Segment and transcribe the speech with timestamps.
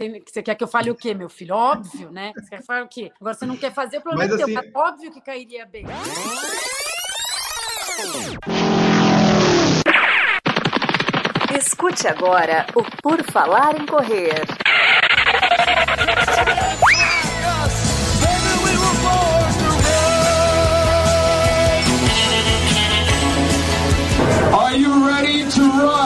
[0.00, 1.54] tem, você quer que eu fale o quê, meu filho?
[1.54, 2.32] Óbvio, né?
[2.34, 3.12] Você quer falar o quê?
[3.20, 4.70] Agora você não quer fazer, o problema Mas, é assim...
[4.74, 5.84] óbvio que cairia bem.
[11.54, 14.40] Escute agora o Por Falar em Correr.
[24.52, 25.99] Are you ready to run?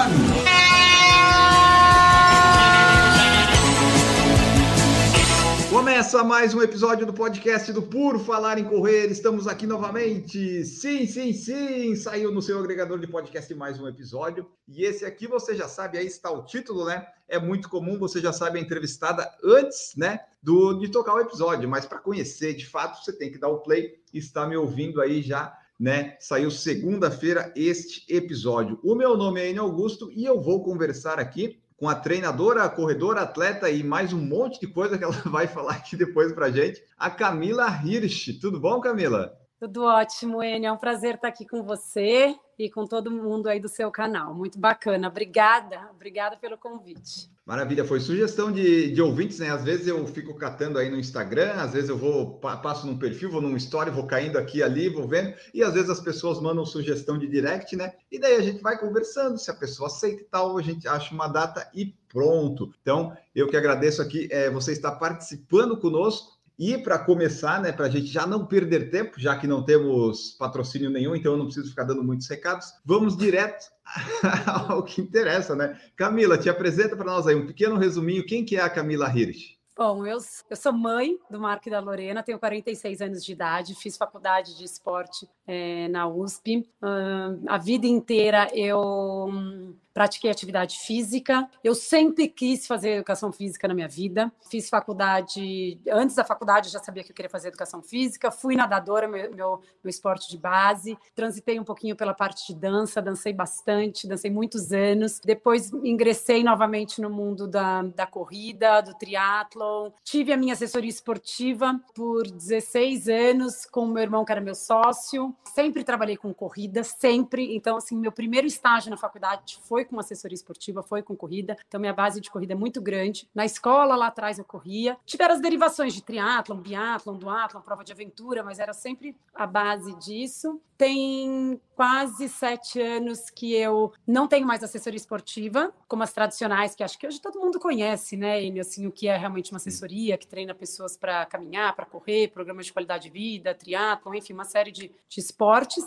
[6.14, 9.10] Começa mais um episódio do podcast do Puro Falar em Correr.
[9.10, 10.64] Estamos aqui novamente.
[10.64, 11.96] Sim, sim, sim.
[11.96, 14.48] Saiu no seu agregador de podcast mais um episódio.
[14.68, 17.04] E esse aqui você já sabe, aí está o título, né?
[17.28, 20.20] É muito comum, você já sabe a entrevistada antes, né?
[20.40, 21.68] Do, de tocar o episódio.
[21.68, 23.98] Mas para conhecer de fato, você tem que dar o play.
[24.12, 26.16] Está me ouvindo aí já né?
[26.20, 28.78] Saiu segunda-feira este episódio.
[28.84, 32.68] O meu nome é Enio Augusto e eu vou conversar aqui com a treinadora, a
[32.68, 36.50] corredora, atleta e mais um monte de coisa que ela vai falar aqui depois para
[36.50, 38.38] gente, a Camila Hirsch.
[38.40, 39.38] Tudo bom, Camila?
[39.58, 40.68] Tudo ótimo, Enio.
[40.68, 44.34] É um prazer estar aqui com você e com todo mundo aí do seu canal.
[44.34, 45.08] Muito bacana.
[45.08, 47.33] Obrigada, obrigada pelo convite.
[47.46, 49.50] Maravilha, foi sugestão de, de ouvintes, né?
[49.50, 53.30] Às vezes eu fico catando aí no Instagram, às vezes eu vou, passo num perfil,
[53.30, 56.64] vou num story, vou caindo aqui ali, vou vendo, e às vezes as pessoas mandam
[56.64, 57.92] sugestão de direct, né?
[58.10, 61.14] E daí a gente vai conversando, se a pessoa aceita e tal, a gente acha
[61.14, 62.72] uma data e pronto.
[62.80, 66.33] Então, eu que agradeço aqui, é, você está participando conosco.
[66.58, 70.36] E para começar, né, para a gente já não perder tempo, já que não temos
[70.38, 73.72] patrocínio nenhum, então eu não preciso ficar dando muitos recados, vamos direto
[74.68, 75.80] ao que interessa, né?
[75.96, 78.24] Camila, te apresenta para nós aí um pequeno resuminho.
[78.24, 79.54] Quem que é a Camila Hirsch?
[79.76, 80.18] Bom, eu,
[80.48, 84.56] eu sou mãe do Marco e da Lorena, tenho 46 anos de idade, fiz faculdade
[84.56, 86.64] de esporte é, na USP.
[86.80, 91.48] Uh, a vida inteira eu hum, pratiquei atividade física.
[91.62, 94.30] Eu sempre quis fazer educação física na minha vida.
[94.50, 98.30] Fiz faculdade, antes da faculdade eu já sabia que eu queria fazer educação física.
[98.30, 100.98] Fui nadadora, meu, meu, meu esporte de base.
[101.14, 105.20] Transitei um pouquinho pela parte de dança, dancei bastante, dancei muitos anos.
[105.24, 109.90] Depois ingressei novamente no mundo da, da corrida, do triatlon.
[110.02, 115.32] Tive a minha assessoria esportiva por 16 anos com meu irmão, que era meu sócio.
[115.44, 117.54] Sempre trabalhei com corrida, sempre.
[117.54, 121.56] Então, assim, meu primeiro estágio na faculdade foi foi com assessoria esportiva, foi com corrida,
[121.68, 123.28] então minha base de corrida é muito grande.
[123.34, 124.96] Na escola, lá atrás, eu corria.
[125.04, 129.94] Tiveram as derivações de triatlon, biatlon, duatlon, prova de aventura, mas era sempre a base
[129.98, 130.60] disso.
[130.76, 136.84] Tem quase sete anos que eu não tenho mais assessoria esportiva, como as tradicionais, que
[136.84, 140.16] acho que hoje todo mundo conhece, né, Enio, assim, o que é realmente uma assessoria,
[140.16, 144.44] que treina pessoas para caminhar, para correr, programas de qualidade de vida, triatlon, enfim, uma
[144.44, 145.84] série de, de esportes.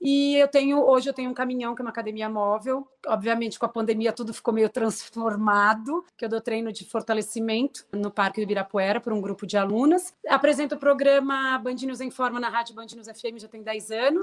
[0.00, 2.88] E eu tenho, hoje eu tenho um caminhão, que é uma academia móvel.
[3.06, 8.10] Obviamente, com a pandemia, tudo ficou meio transformado, que eu dou treino de fortalecimento no
[8.10, 10.14] Parque do Ibirapuera para um grupo de alunas.
[10.26, 13.90] Apresento o programa Band News em Forma na Rádio Band News FM já tem 10
[13.90, 14.19] anos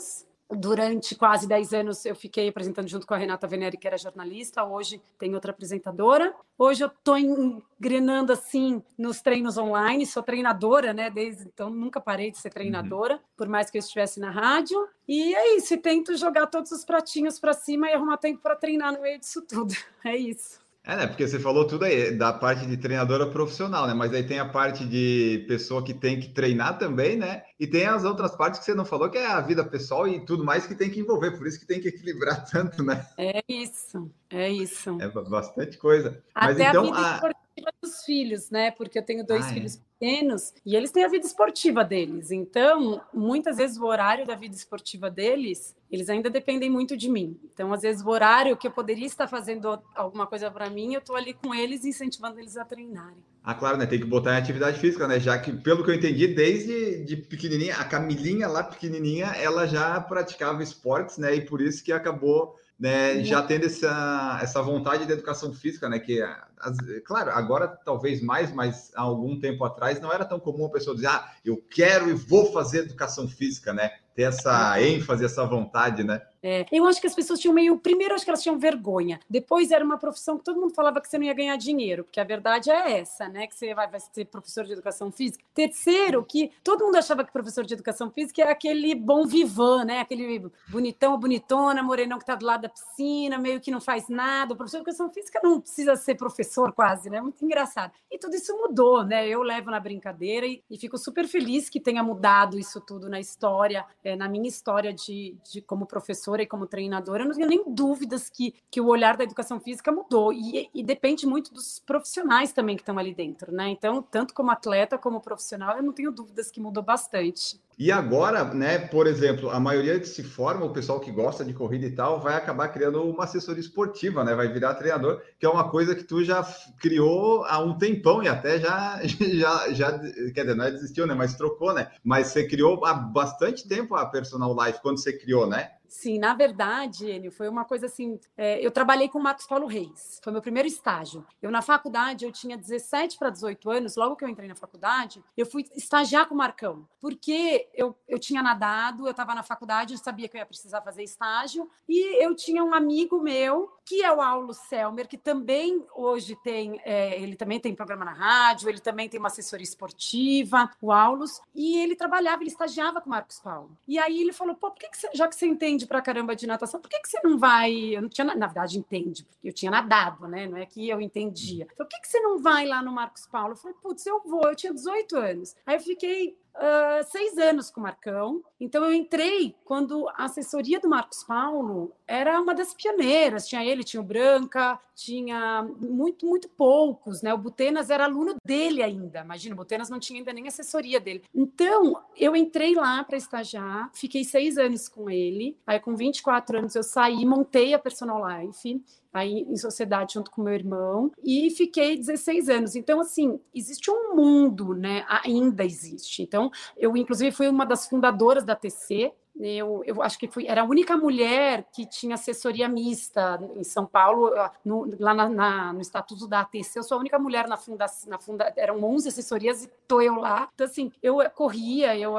[0.49, 4.63] durante quase 10 anos eu fiquei apresentando junto com a Renata Venere, que era jornalista,
[4.63, 6.33] hoje tem outra apresentadora.
[6.57, 11.09] Hoje eu estou engrenando assim nos treinos online, sou treinadora, né?
[11.09, 13.21] Desde então nunca parei de ser treinadora, uhum.
[13.35, 14.77] por mais que eu estivesse na rádio.
[15.07, 18.55] E é isso, e tento jogar todos os pratinhos para cima e arrumar tempo para
[18.55, 19.73] treinar no meio disso tudo.
[20.05, 20.66] É isso.
[20.87, 21.05] É, né?
[21.05, 23.93] Porque você falou tudo aí da parte de treinadora profissional, né?
[23.93, 27.43] Mas aí tem a parte de pessoa que tem que treinar também, né?
[27.59, 30.25] E tem as outras partes que você não falou, que é a vida pessoal e
[30.25, 33.05] tudo mais que tem que envolver, por isso que tem que equilibrar tanto, né?
[33.17, 34.97] É isso, é isso.
[35.01, 36.23] É bastante coisa.
[36.33, 36.83] Até Mas então.
[36.83, 37.13] A vida a...
[37.15, 38.71] esportiva dos filhos, né?
[38.71, 39.53] Porque eu tenho dois ah, é.
[39.55, 42.31] filhos pequenos e eles têm a vida esportiva deles.
[42.31, 47.37] Então, muitas vezes o horário da vida esportiva deles, eles ainda dependem muito de mim.
[47.53, 50.99] Então, às vezes o horário que eu poderia estar fazendo alguma coisa para mim, eu
[50.99, 53.17] estou ali com eles incentivando eles a treinarem.
[53.43, 53.85] Ah, claro, né?
[53.85, 55.19] Tem que botar em atividade física, né?
[55.19, 59.99] Já que, pelo que eu entendi, desde de pequenininha, a Camilinha lá pequenininha, ela já
[60.01, 61.33] praticava esportes, né?
[61.35, 65.97] E por isso que acabou né, já tendo essa, essa vontade de educação física, né?
[65.97, 66.21] Que,
[66.59, 70.71] as, claro, agora talvez mais, mas há algum tempo atrás não era tão comum a
[70.71, 73.91] pessoa dizer, ah, eu quero e vou fazer educação física, né?
[74.15, 76.21] Ter essa ênfase, essa vontade, né?
[76.41, 77.77] É, eu acho que as pessoas tinham meio.
[77.77, 79.19] Primeiro, acho que elas tinham vergonha.
[79.29, 82.19] Depois, era uma profissão que todo mundo falava que você não ia ganhar dinheiro, porque
[82.19, 83.47] a verdade é essa, né?
[83.47, 85.43] Que você vai, vai ser professor de educação física.
[85.53, 89.99] Terceiro, que todo mundo achava que professor de educação física era aquele bom vivan, né?
[89.99, 94.53] Aquele bonitão, bonitona, morenão que está do lado da piscina, meio que não faz nada.
[94.53, 97.21] O professor de educação física não precisa ser professor, quase, né?
[97.21, 97.91] Muito engraçado.
[98.11, 99.27] E tudo isso mudou, né?
[99.27, 103.19] Eu levo na brincadeira e, e fico super feliz que tenha mudado isso tudo na
[103.19, 107.35] história, é, na minha história de, de como professor assessora e como treinadora, eu não
[107.35, 110.33] tenho nem dúvidas que, que o olhar da educação física mudou.
[110.33, 113.69] E, e depende muito dos profissionais também que estão ali dentro, né?
[113.69, 117.59] Então, tanto como atleta como profissional, eu não tenho dúvidas que mudou bastante.
[117.79, 121.53] E agora, né, por exemplo, a maioria que se forma, o pessoal que gosta de
[121.53, 124.33] corrida e tal, vai acabar criando uma assessoria esportiva, né?
[124.33, 126.43] Vai virar treinador, que é uma coisa que tu já
[126.79, 129.99] criou há um tempão e até já, já, já
[130.33, 131.13] quer dizer, não é desistiu, né?
[131.13, 131.91] Mas trocou, né?
[132.03, 135.69] Mas você criou há bastante tempo a Personal Life, quando você criou, né?
[135.87, 138.19] Sim, na verdade, Enio, foi uma coisa assim.
[138.35, 141.25] É, eu trabalhei com o Marcos Paulo Reis, foi meu primeiro estágio.
[141.41, 145.23] Eu, na faculdade, eu tinha 17 para 18 anos, logo que eu entrei na faculdade,
[145.35, 149.93] eu fui estagiar com o Marcão, porque eu, eu tinha nadado, eu estava na faculdade,
[149.93, 154.03] eu sabia que eu ia precisar fazer estágio, e eu tinha um amigo meu, que
[154.03, 158.67] é o Aulo Selmer, que também hoje tem, é, ele também tem programa na rádio,
[158.67, 163.11] ele também tem uma assessoria esportiva, o Aulus, e ele trabalhava, ele estagiava com o
[163.11, 163.77] Marcos Paulo.
[163.87, 166.35] E aí ele falou: pô, por que, que você, já que você entende pra caramba
[166.35, 167.73] de natação, por que, que você não vai?
[167.73, 170.47] Eu não tinha, na verdade, entende, porque eu tinha nadado, né?
[170.47, 171.67] Não é que eu entendia.
[171.71, 173.51] Então, por que, que você não vai lá no Marcos Paulo?
[173.51, 175.55] Eu falei, putz, eu vou, eu tinha 18 anos.
[175.65, 178.43] Aí eu fiquei Uh, seis anos com o Marcão.
[178.59, 183.47] Então eu entrei quando a assessoria do Marcos Paulo era uma das pioneiras.
[183.47, 187.31] Tinha ele, tinha o Branca, tinha muito, muito poucos, né?
[187.31, 189.19] O Butenas era aluno dele ainda.
[189.21, 191.23] Imagina, o Butenas não tinha ainda nem assessoria dele.
[191.33, 195.55] Então eu entrei lá para estagiar, fiquei seis anos com ele.
[195.67, 198.83] Aí com 24 anos eu saí, montei a Personal Life
[199.19, 202.75] aí em sociedade junto com meu irmão e fiquei 16 anos.
[202.75, 205.05] Então, assim, existe um mundo, né?
[205.07, 206.21] Ainda existe.
[206.21, 210.61] Então, eu, inclusive, fui uma das fundadoras da TC, eu, eu, acho que fui, era
[210.61, 214.31] a única mulher que tinha assessoria mista em São Paulo,
[214.65, 216.79] no, lá na, na, no estatuto da ATC.
[216.79, 220.15] Eu sou a única mulher na fundação, na funda, eram 11 assessorias e tô eu
[220.15, 220.49] lá.
[220.53, 222.15] Então, assim, eu corria, eu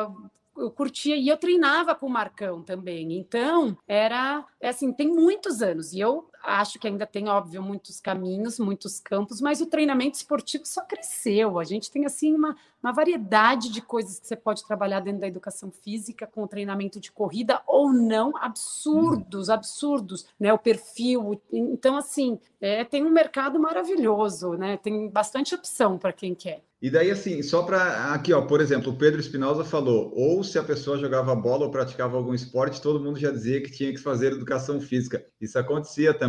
[0.58, 3.16] eu curtia e eu treinava com o Marcão também.
[3.16, 5.92] Então, era é assim, tem muitos anos.
[5.92, 10.64] E eu acho que ainda tem, óbvio, muitos caminhos, muitos campos, mas o treinamento esportivo
[10.66, 11.58] só cresceu.
[11.58, 15.28] A gente tem, assim, uma, uma variedade de coisas que você pode trabalhar dentro da
[15.28, 20.52] educação física, com o treinamento de corrida ou não, absurdos, absurdos, né?
[20.52, 21.40] O perfil.
[21.52, 24.76] Então, assim, é, tem um mercado maravilhoso, né?
[24.76, 26.62] Tem bastante opção para quem quer.
[26.80, 28.14] E daí, assim, só para.
[28.14, 31.72] Aqui, ó, por exemplo, o Pedro Espinosa falou: ou se a pessoa jogava bola ou
[31.72, 35.24] praticava algum esporte, todo mundo já dizia que tinha que fazer educação física.
[35.40, 36.27] Isso acontecia também.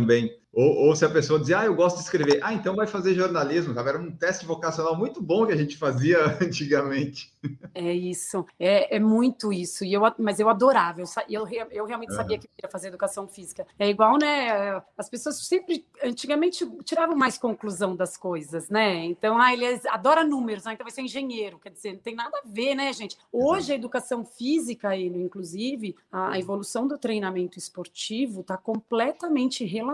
[0.52, 3.14] Ou, ou, se a pessoa dizia, ah, eu gosto de escrever, ah, então vai fazer
[3.14, 3.78] jornalismo?
[3.78, 7.32] Era um teste vocacional muito bom que a gente fazia antigamente.
[7.72, 9.84] É isso, é, é muito isso.
[9.84, 13.64] E eu, mas eu adorava, eu, eu, eu realmente sabia que ia fazer educação física.
[13.78, 14.82] É igual, né?
[14.98, 19.04] As pessoas sempre, antigamente, tiravam mais conclusão das coisas, né?
[19.04, 21.60] Então, ah, ele adora números, ah, então vai ser engenheiro.
[21.60, 23.16] Quer dizer, não tem nada a ver, né, gente?
[23.32, 23.72] Hoje, Exato.
[23.72, 29.89] a educação física, inclusive, a, a evolução do treinamento esportivo está completamente relacionada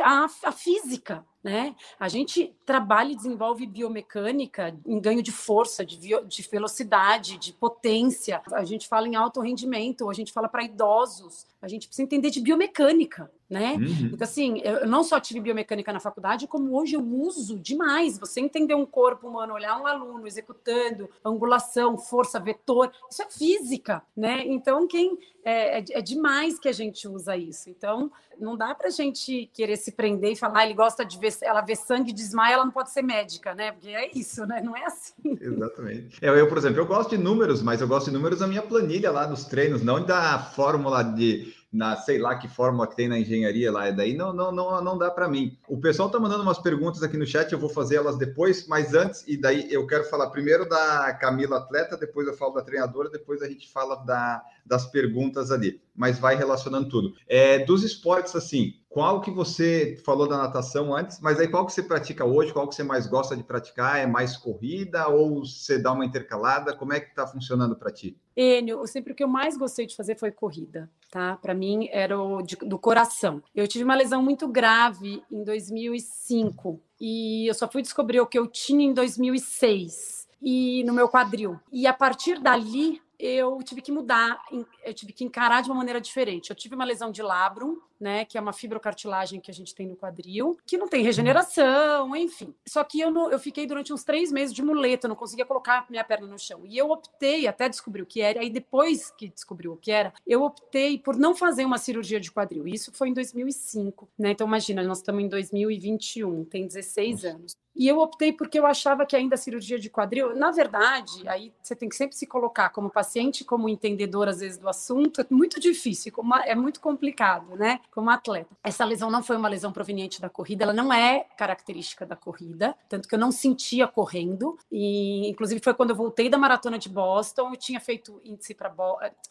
[0.00, 1.24] a, a física.
[1.42, 1.76] Né?
[2.00, 8.42] A gente trabalha e desenvolve biomecânica em ganho de força, de, de velocidade, de potência.
[8.52, 11.46] A gente fala em alto rendimento, a gente fala para idosos.
[11.62, 13.74] A gente precisa entender de biomecânica, né?
[13.74, 14.10] Uhum.
[14.12, 18.18] Então, assim, eu não só tive biomecânica na faculdade, como hoje eu uso demais.
[18.18, 24.02] Você entender um corpo humano, olhar um aluno executando angulação, força, vetor, isso é física,
[24.16, 24.42] né?
[24.46, 27.70] Então, quem é, é, é demais que a gente usa isso.
[27.70, 31.18] Então, não dá para a gente querer se prender e falar, ah, ele gosta de
[31.18, 33.70] ver, ela vê sangue e desmaia, ela não pode ser médica, né?
[33.72, 34.60] Porque é isso, né?
[34.60, 35.14] Não é assim.
[35.40, 36.18] Exatamente.
[36.20, 38.62] Eu, eu, por exemplo, eu gosto de números, mas eu gosto de números na minha
[38.62, 43.08] planilha lá dos treinos, não da fórmula de na sei lá que fórmula que tem
[43.08, 45.56] na engenharia lá, daí não, não, não, não dá para mim.
[45.68, 48.94] O pessoal tá mandando umas perguntas aqui no chat, eu vou fazer elas depois, mas
[48.94, 53.10] antes, e daí eu quero falar primeiro da Camila atleta, depois eu falo da treinadora,
[53.10, 57.14] depois a gente fala da, das perguntas ali, mas vai relacionando tudo.
[57.28, 61.72] É, dos esportes, assim, qual que você falou da natação antes, mas aí qual que
[61.74, 62.50] você pratica hoje?
[62.50, 63.98] Qual que você mais gosta de praticar?
[63.98, 66.74] É mais corrida ou você dá uma intercalada?
[66.74, 68.16] Como é que está funcionando para ti?
[68.34, 71.36] Enio, sempre o que eu mais gostei de fazer foi corrida, tá?
[71.36, 73.42] Para mim era o de, do coração.
[73.54, 78.38] Eu tive uma lesão muito grave em 2005 e eu só fui descobrir o que
[78.38, 81.60] eu tinha em 2006 e no meu quadril.
[81.70, 84.38] E a partir dali eu tive que mudar,
[84.84, 86.50] eu tive que encarar de uma maneira diferente.
[86.50, 89.86] Eu tive uma lesão de labrum, né, que é uma fibrocartilagem que a gente tem
[89.86, 92.54] no quadril, que não tem regeneração, enfim.
[92.66, 95.86] Só que eu, não, eu fiquei durante uns três meses de muleta, não conseguia colocar
[95.88, 96.62] minha perna no chão.
[96.64, 100.12] E eu optei, até descobrir o que era, aí depois que descobriu o que era,
[100.26, 102.66] eu optei por não fazer uma cirurgia de quadril.
[102.66, 104.30] Isso foi em 2005, né?
[104.30, 107.56] Então imagina, nós estamos em 2021, tem 16 anos.
[107.76, 111.52] E eu optei porque eu achava que ainda a cirurgia de quadril, na verdade, aí
[111.62, 115.26] você tem que sempre se colocar como paciente, como entendedor, às vezes, do assunto, é
[115.30, 116.10] muito difícil,
[116.46, 117.80] é muito complicado, né?
[117.96, 118.54] Como atleta.
[118.62, 122.76] Essa lesão não foi uma lesão proveniente da corrida, ela não é característica da corrida,
[122.90, 124.58] tanto que eu não sentia correndo.
[124.70, 128.70] E, inclusive, foi quando eu voltei da maratona de Boston, eu tinha feito índice para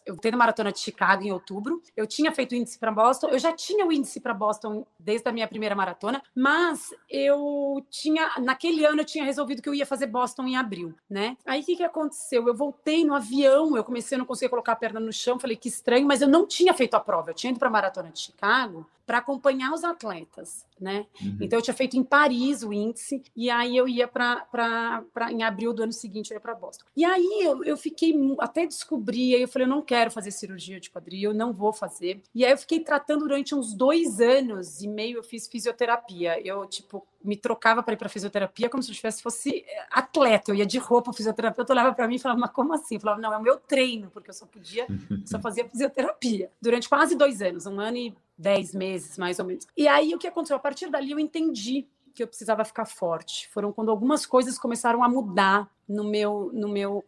[0.04, 3.38] eu voltei da maratona de Chicago em outubro, eu tinha feito índice para Boston, eu
[3.38, 8.84] já tinha o índice para Boston desde a minha primeira maratona, mas eu tinha, naquele
[8.84, 11.36] ano eu tinha resolvido que eu ia fazer Boston em abril, né?
[11.46, 12.48] Aí o que, que aconteceu?
[12.48, 15.56] Eu voltei no avião, eu comecei a não conseguir colocar a perna no chão, falei
[15.56, 18.10] que estranho, mas eu não tinha feito a prova, eu tinha ido para a maratona
[18.10, 21.06] de Chicago lago, para acompanhar os atletas, né?
[21.22, 21.38] Uhum.
[21.40, 25.72] Então eu tinha feito em Paris o índice e aí eu ia para em abril
[25.72, 26.84] do ano seguinte eu ia para Boston.
[26.96, 30.80] E aí eu, eu fiquei até descobrir, aí eu falei eu não quero fazer cirurgia
[30.80, 32.20] de quadril, não vou fazer.
[32.34, 36.40] E aí eu fiquei tratando durante uns dois anos e meio eu fiz fisioterapia.
[36.44, 40.50] Eu tipo me trocava para ir para fisioterapia como se eu tivesse fosse eh, atleta.
[40.50, 42.94] Eu ia de roupa, o fisioterapeuta olhava para mim e falava, mas como assim?
[42.94, 44.86] Eu falava, não, é o meu treino, porque eu só podia,
[45.24, 46.50] só fazia fisioterapia.
[46.62, 49.66] Durante quase dois anos, um ano e dez meses, mais ou menos.
[49.76, 50.56] E aí o que aconteceu?
[50.56, 53.48] A partir dali eu entendi que eu precisava ficar forte.
[53.48, 57.04] Foram quando algumas coisas começaram a mudar no meu, no meu,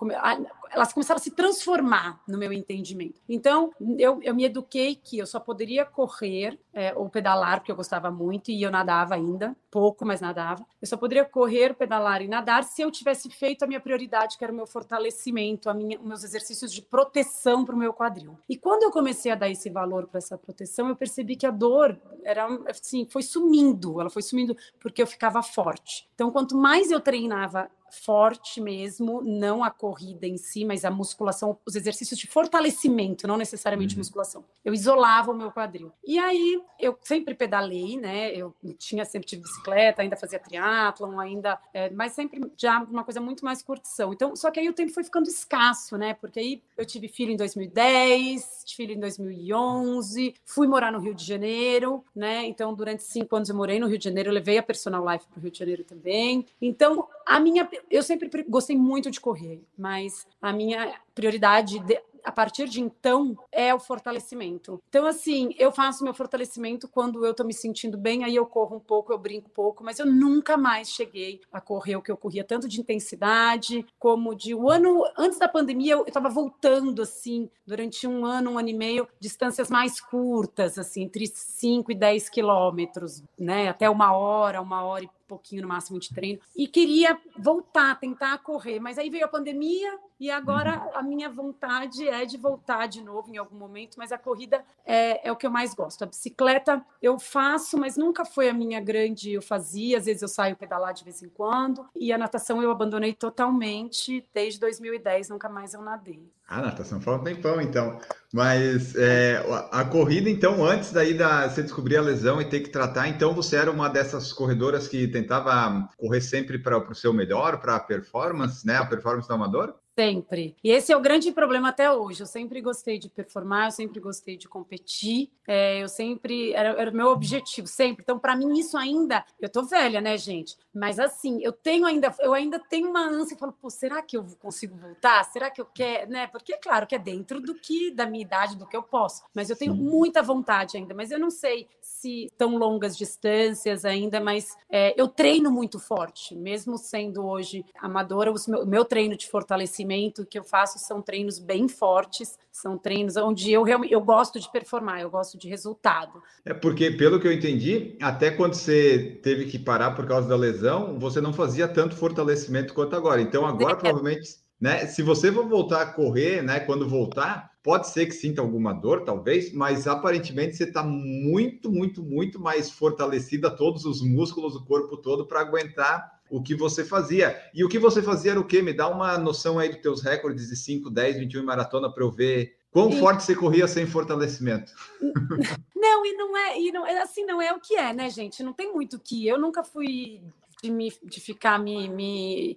[0.71, 3.21] elas começaram a se transformar no meu entendimento.
[3.29, 7.77] Então, eu, eu me eduquei que eu só poderia correr é, ou pedalar, porque eu
[7.77, 10.65] gostava muito e eu nadava ainda, pouco, mas nadava.
[10.81, 14.45] Eu só poderia correr, pedalar e nadar se eu tivesse feito a minha prioridade, que
[14.45, 18.39] era o meu fortalecimento, a minha, meus exercícios de proteção para o meu quadril.
[18.49, 21.51] E quando eu comecei a dar esse valor para essa proteção, eu percebi que a
[21.51, 26.09] dor era assim, foi sumindo, ela foi sumindo porque eu ficava forte.
[26.15, 31.59] Então, quanto mais eu treinava forte mesmo, não a corrida em si, mas a musculação,
[31.65, 34.01] os exercícios de fortalecimento, não necessariamente uhum.
[34.01, 34.45] musculação.
[34.65, 35.93] Eu isolava o meu quadril.
[36.07, 38.33] E aí eu sempre pedalei, né?
[38.35, 43.21] Eu tinha sempre tive bicicleta, ainda fazia triatlon, ainda, é, mas sempre já uma coisa
[43.21, 44.13] muito mais curtição.
[44.13, 46.15] Então, só que aí o tempo foi ficando escasso, né?
[46.15, 51.15] Porque aí eu tive filho em 2010, tive filho em 2011, fui morar no Rio
[51.15, 52.47] de Janeiro, né?
[52.47, 55.27] Então, durante cinco anos eu morei no Rio de Janeiro, eu levei a personal life
[55.27, 56.47] para o Rio de Janeiro também.
[56.61, 62.33] Então, a minha eu sempre gostei muito de correr, mas a minha prioridade de, a
[62.33, 64.83] partir de então é o fortalecimento.
[64.89, 68.77] Então, assim, eu faço meu fortalecimento quando eu tô me sentindo bem, aí eu corro
[68.77, 72.11] um pouco, eu brinco um pouco, mas eu nunca mais cheguei a correr o que
[72.11, 74.55] eu corria, tanto de intensidade como de.
[74.55, 78.75] O ano antes da pandemia, eu estava voltando, assim, durante um ano, um ano e
[78.75, 83.69] meio, distâncias mais curtas, assim, entre 5 e 10 quilômetros, né?
[83.69, 86.41] Até uma hora, uma hora e pouquinho no máximo de treino.
[86.57, 90.99] E queria voltar, tentar correr, mas aí veio a pandemia e agora uhum.
[90.99, 95.29] a minha vontade é de voltar de novo em algum momento, mas a corrida é,
[95.29, 96.03] é o que eu mais gosto.
[96.03, 99.33] A bicicleta eu faço, mas nunca foi a minha grande.
[99.33, 102.71] Eu fazia, às vezes eu saio pedalar de vez em quando, e a natação eu
[102.71, 106.31] abandonei totalmente desde 2010, nunca mais eu nadei.
[106.49, 107.99] A natação faz um tempão, então.
[108.33, 112.71] Mas é, a corrida, então, antes daí da você descobrir a lesão e ter que
[112.71, 117.61] tratar, então você era uma dessas corredoras que tentava correr sempre para o seu melhor,
[117.61, 118.77] para a performance, né?
[118.77, 119.75] A performance do amador?
[119.99, 120.55] Sempre.
[120.63, 122.23] E esse é o grande problema até hoje.
[122.23, 125.29] Eu sempre gostei de performar, eu sempre gostei de competir.
[125.45, 126.53] É, eu sempre.
[126.53, 128.05] Era, era o meu objetivo, sempre.
[128.05, 129.25] Então, para mim, isso ainda.
[129.41, 130.57] Eu tô velha, né, gente?
[130.73, 132.15] Mas assim, eu tenho ainda.
[132.21, 135.25] Eu ainda tenho uma ânsia e falo, pô, será que eu consigo voltar?
[135.25, 136.13] Será que eu quero?
[136.13, 136.29] Né?
[136.29, 139.25] Porque, claro, que é dentro do que, da minha idade, do que eu posso.
[139.35, 139.81] Mas eu tenho Sim.
[139.83, 140.95] muita vontade ainda.
[140.95, 146.37] Mas eu não sei se tão longas distâncias ainda, mas é, eu treino muito forte,
[146.37, 149.88] mesmo sendo hoje amadora, o meu, meu treino de fortalecimento
[150.27, 154.51] que eu faço são treinos bem fortes, são treinos onde eu realmente eu gosto de
[154.51, 156.23] performar, eu gosto de resultado.
[156.45, 160.37] É porque, pelo que eu entendi, até quando você teve que parar por causa da
[160.37, 163.21] lesão, você não fazia tanto fortalecimento quanto agora.
[163.21, 163.77] Então, agora é.
[163.77, 164.87] provavelmente né?
[164.87, 166.59] Se você for voltar a correr, né?
[166.61, 172.03] Quando voltar, pode ser que sinta alguma dor, talvez, mas aparentemente você está muito, muito,
[172.03, 177.41] muito mais fortalecida, todos os músculos do corpo todo para aguentar o que você fazia.
[177.55, 178.63] E o que você fazia era o quê?
[178.63, 182.11] Me dá uma noção aí dos teus recordes de 5, 10, 21 maratona para eu
[182.11, 182.99] ver quão e...
[182.99, 184.73] forte você corria sem fortalecimento.
[185.81, 188.43] Não, e não é, e não, assim não é o que é, né, gente?
[188.43, 189.27] Não tem muito que.
[189.27, 190.21] Eu nunca fui
[190.63, 192.57] de, me, de ficar me, me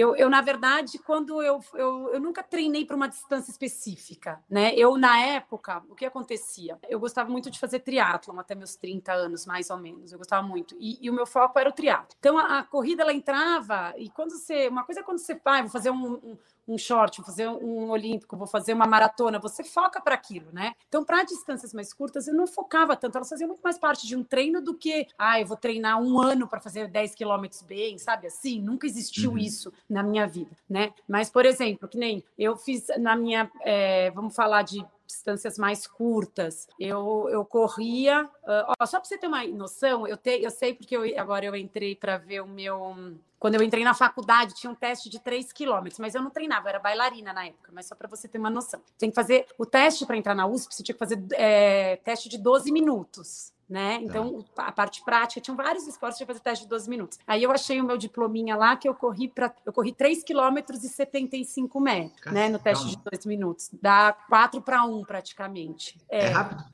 [0.00, 4.74] eu, eu, na verdade, quando eu, eu, eu nunca treinei para uma distância específica, né?
[4.74, 6.78] Eu, na época, o que acontecia?
[6.88, 10.10] Eu gostava muito de fazer triatlon até meus 30 anos, mais ou menos.
[10.10, 10.74] Eu gostava muito.
[10.80, 12.16] E, e o meu foco era o triatlo.
[12.18, 14.68] Então, a, a, corrida, ela entrava, e quando você...
[14.68, 16.38] Uma coisa é quando você vai, vou fazer um, um
[16.70, 20.74] um short, vou fazer um olímpico, vou fazer uma maratona, você foca para aquilo, né?
[20.88, 24.14] Então, para distâncias mais curtas, eu não focava tanto, elas faziam muito mais parte de
[24.14, 27.98] um treino do que, ah, eu vou treinar um ano para fazer 10 quilômetros bem,
[27.98, 28.28] sabe?
[28.28, 29.38] Assim, nunca existiu uhum.
[29.38, 30.92] isso na minha vida, né?
[31.08, 35.86] Mas, por exemplo, que nem eu fiz na minha, é, vamos falar de distâncias mais
[35.86, 36.68] curtas.
[36.78, 40.74] Eu, eu corria, uh, ó, só para você ter uma noção, eu, te, eu sei
[40.74, 43.16] porque eu, agora eu entrei para ver o meu.
[43.38, 46.66] Quando eu entrei na faculdade, tinha um teste de 3 quilômetros, mas eu não treinava,
[46.66, 48.82] eu era bailarina na época, mas só para você ter uma noção.
[48.98, 52.28] Tem que fazer o teste para entrar na USP, você tinha que fazer é, teste
[52.28, 53.98] de 12 minutos né?
[53.98, 54.02] Tá.
[54.02, 54.66] Então, tá.
[54.66, 57.18] a parte prática, tinham vários esportes de fazer teste de 12 minutos.
[57.26, 60.58] Aí eu achei o meu diplominha lá que eu corri para eu corri 3 km
[60.74, 63.70] e 75 metros, né, no teste de 2 minutos.
[63.80, 65.98] Dá 4 para 1 praticamente.
[66.08, 66.64] É, é, rápido.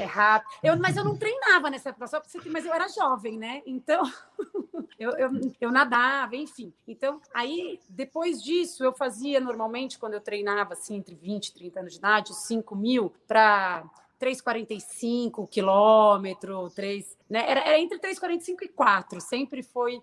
[0.00, 0.50] É rápido.
[0.62, 3.62] Eu, mas eu não treinava nessa época, só você mas eu era jovem, né?
[3.64, 4.02] Então,
[4.98, 5.30] eu, eu,
[5.60, 6.72] eu nadava, enfim.
[6.86, 11.80] Então, aí depois disso, eu fazia normalmente quando eu treinava assim entre 20 e 30
[11.80, 13.84] anos de idade, 5 mil para
[14.22, 17.42] 3,45 quilômetro, 3, né?
[17.48, 20.02] Era, era entre 3,45 e 4, sempre foi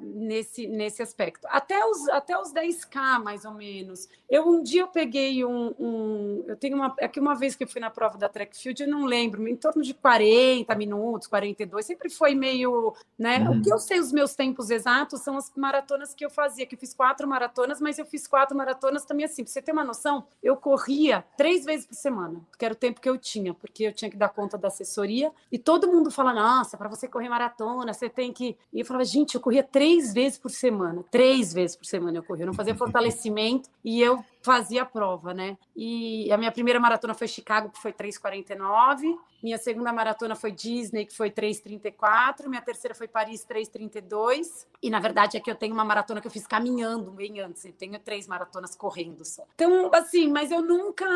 [0.00, 1.46] nesse, nesse aspecto.
[1.50, 4.08] Até os, até os 10K, mais ou menos.
[4.28, 5.74] Eu um dia eu peguei um.
[5.78, 6.94] um eu tenho uma.
[6.98, 9.46] É que uma vez que eu fui na prova da track field, eu não lembro,
[9.48, 12.94] em torno de 40 minutos, 42, sempre foi meio.
[13.18, 13.38] Né?
[13.40, 13.58] Uhum.
[13.58, 16.76] O que eu sei, os meus tempos exatos são as maratonas que eu fazia, que
[16.76, 19.42] eu fiz quatro maratonas, mas eu fiz quatro maratonas também assim.
[19.42, 23.00] Pra você ter uma noção, eu corria três vezes por semana, que era o tempo
[23.00, 26.32] que eu tinha, porque eu tinha que dar conta da assessoria, e todo mundo fala:
[26.60, 28.56] nossa, para você correr maratona, você tem que.
[28.72, 31.02] E eu falava, gente, eu corria três vezes por semana.
[31.10, 32.42] Três vezes por semana eu corria.
[32.42, 35.56] Eu não fazia fortalecimento e eu fazia a prova, né?
[35.76, 39.16] E a minha primeira maratona foi Chicago, que foi 3,49.
[39.42, 42.46] Minha segunda maratona foi Disney, que foi 3,34.
[42.46, 44.66] Minha terceira foi Paris, 3,32.
[44.82, 47.64] E na verdade é que eu tenho uma maratona que eu fiz caminhando bem antes.
[47.64, 49.44] Eu tenho três maratonas correndo só.
[49.54, 51.06] Então, assim, mas eu nunca.